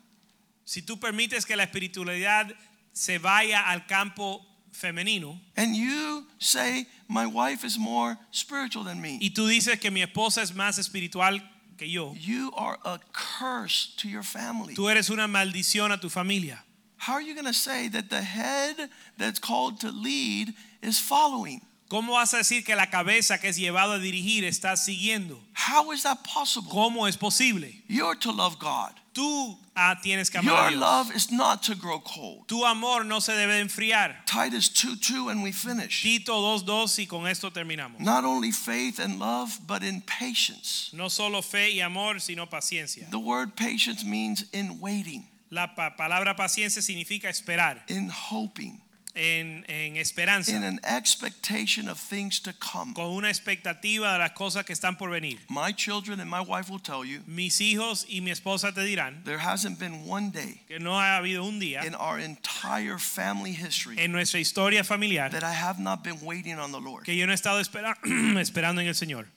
[0.66, 2.54] Si tú permites que la espiritualidad
[2.94, 4.42] se vaya al campo
[4.72, 9.92] femenino and you say, My wife is more spiritual than me, y tú dices que
[9.92, 11.42] mi esposa es más espiritual
[11.78, 14.76] que yo, you are a curse to your family.
[14.76, 16.60] tú eres una maldición a tu familia.
[16.98, 21.62] How are you going to say that the head that's called to lead is following?
[21.94, 25.40] ¿Cómo vas a decir que la cabeza que es llevado a dirigir está siguiendo?
[25.70, 26.68] How is that possible?
[26.72, 27.84] ¿Cómo es posible?
[27.88, 28.94] You're to love God.
[29.14, 30.82] Tú ah, tienes que amar a Your Dios.
[30.82, 32.48] love is not to grow cold.
[32.48, 34.26] Tu amor no se debe de enfriar.
[34.26, 36.02] Titus 2 2, and we finish.
[36.02, 38.00] Tito 2.2 y con esto terminamos.
[38.00, 40.90] Not only faith and love, but in patience.
[40.94, 43.08] No solo fe y amor, sino paciencia.
[43.12, 48.82] The word patience means in waiting, La pa- palabra paciencia significa esperar, in hoping,
[49.16, 52.94] en, en esperanza, in an expectation of things to come.
[52.96, 55.40] con una expectativa de las cosas que están por venir.
[55.50, 59.24] My children and my wife will tell you Mis hijos y mi esposa te dirán
[59.24, 63.52] there hasn't been one day que no ha habido un día in our entire family
[63.54, 67.04] history en nuestra historia familiar that I have not been waiting on the Lord.
[67.06, 67.98] que yo no he estado espera-
[68.40, 69.28] esperando en el Señor.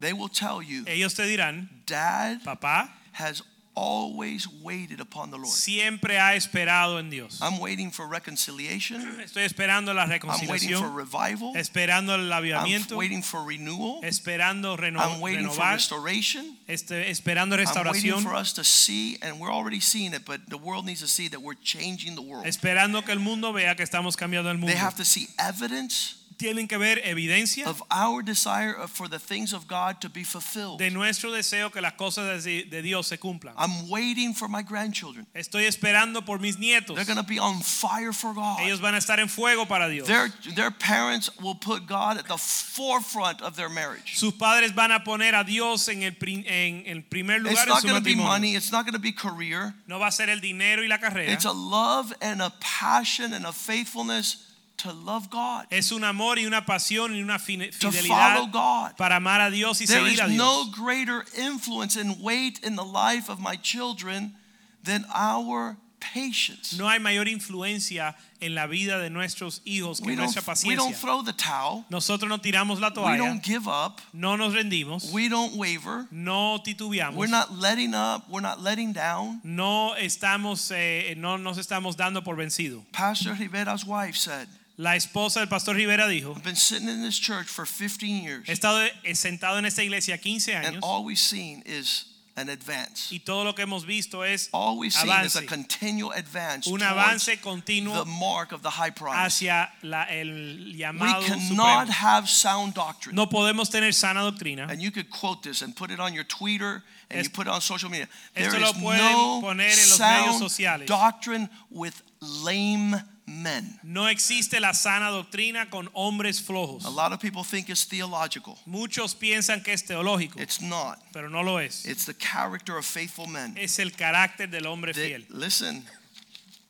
[0.00, 3.42] They will tell you, Ellos te dirán, Dad papá has
[3.74, 5.48] always waited upon the Lord.
[5.48, 7.40] siempre ha esperado en Dios.
[7.40, 9.00] I'm waiting for reconciliation.
[9.24, 10.42] Estoy esperando la reconciliación.
[10.42, 11.52] I'm waiting for revival.
[11.56, 12.92] esperando el avivamiento.
[12.92, 14.00] I'm waiting for renewal.
[14.02, 16.56] esperando reno- I'm waiting for restoration.
[16.68, 20.58] este- esperando I'm waiting for us to see, and we're already seeing it, but the
[20.58, 22.46] world needs to see that we're changing the world.
[22.46, 24.66] esperando que el mundo vea que estamos cambiando el mundo.
[24.72, 29.52] They have to see evidence Tienen que ver evidencia of our desire for the things
[29.52, 30.78] of God to be fulfilled.
[30.78, 33.54] de nuestro deseo que las cosas de, Dios se cumplan.
[33.56, 35.26] I'm waiting for my grandchildren.
[35.36, 36.96] Estoy esperando por mis nietos.
[36.96, 38.58] They're going to be on fire for God.
[38.60, 40.08] Ellos van a estar en fuego para Dios.
[40.08, 44.18] Their, their parents will put God at the forefront of their marriage.
[44.18, 47.68] Sus padres van a poner a Dios en el, en el primer It's lugar en
[47.68, 49.74] not going to be money, it's not going to be career.
[49.86, 51.30] No va a ser el dinero y la carrera.
[51.30, 56.38] It's a love and a passion and a faithfulness to love God, Es un amor
[56.38, 58.96] y una pasión y una to follow fidelidad God.
[58.96, 60.38] para amar a Dios y There is seguir a Dios.
[60.38, 64.34] no greater influence and weight in the life of my children
[64.82, 66.76] than our patience.
[66.76, 70.34] No hay mayor influencia en la vida de nuestros hijos que We don't,
[70.66, 71.84] we don't throw the towel.
[71.90, 73.12] Nosotros no tiramos la toalla.
[73.12, 74.00] We don't give up.
[74.12, 76.08] no nos rendimos, We don't waver.
[76.10, 77.14] no titubeamos.
[77.14, 78.28] We're not letting up.
[78.28, 79.40] We're not letting down.
[79.44, 82.82] no estamos eh, no nos estamos dando por vencido.
[82.90, 84.48] Pastor Rivera's wife said,
[84.82, 88.48] La esposa del pastor Rivera dijo, I've been sitting in this church for 15 years,
[88.48, 92.48] he estado eh, sentado en esta iglesia 15 and años all we've seen is an
[92.48, 93.12] advance.
[93.12, 96.66] y todo lo que hemos visto es All we've seen is a avance, continual advance
[96.66, 99.14] un avance continuo the mark of the high price.
[99.14, 100.26] hacia la- el
[100.72, 101.92] We cannot supremo.
[101.92, 103.14] have sound doctrine.
[103.14, 104.66] No podemos tener sana doctrina.
[104.68, 107.50] And you could quote this and put it on your Twitter and you put it
[107.52, 108.08] on social media.
[108.34, 110.86] There lo is no poner en los medios sound sociales.
[110.88, 113.78] doctrine with lame men.
[113.82, 116.84] No existe la sana doctrina con hombres flojos.
[116.84, 118.58] A lot of people think it's theological.
[118.66, 120.98] Muchos piensan que es teológico, It's not.
[121.12, 121.84] pero no lo es.
[121.86, 123.56] It's the character of faithful men.
[123.56, 125.24] Es el carácter del hombre That- fiel.
[125.30, 125.84] listen,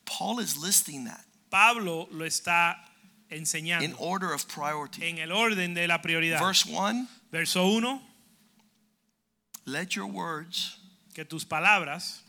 [0.05, 2.76] Paul is listing that Pablo lo está
[3.30, 3.82] enseñando.
[3.84, 5.09] in order of priority.
[5.09, 6.38] en el orden de la prioridad.
[6.40, 8.00] Verse 1 Verso 1,
[9.64, 10.76] let your words
[11.14, 12.20] que tus palabras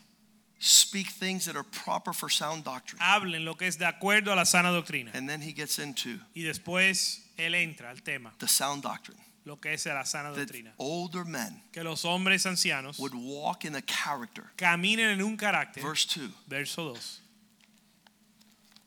[0.58, 2.98] speak things that are proper for sound doctrine.
[3.00, 5.10] hablen lo que es de acuerdo a la sana doctrina.
[5.14, 9.56] And then he gets into Y después él entra al tema, the sound doctrine lo
[9.56, 10.72] que es la sana that doctrina.
[10.78, 14.44] older men Que los hombres ancianos would walk in a character.
[14.56, 17.20] caminen en un carácter, Verse 2 verso 2,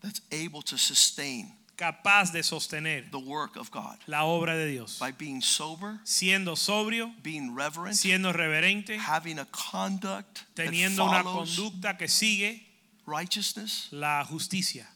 [0.02, 4.98] that's able to sustain capaz de sostener the work of God la obra de Dios.
[5.00, 11.24] by being sober, Siendo sobrio, being reverent, siendo reverente, having a conduct that teniendo una
[11.24, 12.64] follows conducta que sigue
[13.06, 14.88] righteousness, la justicia.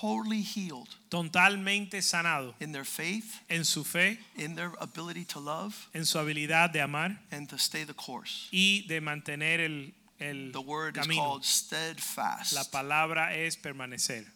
[0.00, 5.88] totally healed Totalmente sanado in their faith, en su fe, in their ability to love,
[5.94, 8.48] en su habilidad de amar and to stay the course.
[8.52, 11.22] y de mantener el, el The word is camino.
[11.22, 12.52] called steadfast.
[12.52, 14.26] La palabra es permanecer.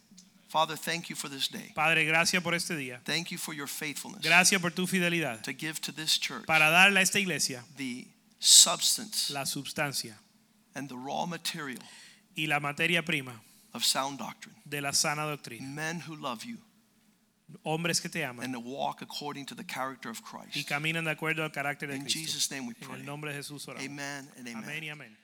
[0.53, 1.73] Father, thank you for this day.
[1.75, 3.01] Padre, gracias por este día.
[3.05, 6.71] Thank you for your faithfulness Gracias por tu fidelidad to give to this church para
[6.71, 8.07] darle a esta iglesia the
[8.39, 10.15] substance la sustancia
[10.75, 11.81] and the raw material
[12.37, 13.33] y la materia prima
[13.73, 14.55] of sound doctrine.
[14.69, 15.67] de la sana doctrina.
[15.67, 16.59] Men who love you
[17.65, 20.55] Hombres que te aman and to walk according to the character of Christ.
[20.57, 22.19] y caminan de acuerdo al carácter de In Cristo.
[22.21, 22.95] Jesus' name we pray.
[22.95, 23.85] En el nombre de Jesús oramos.
[23.87, 24.65] Amen and amen.
[24.65, 25.17] Amén y amén.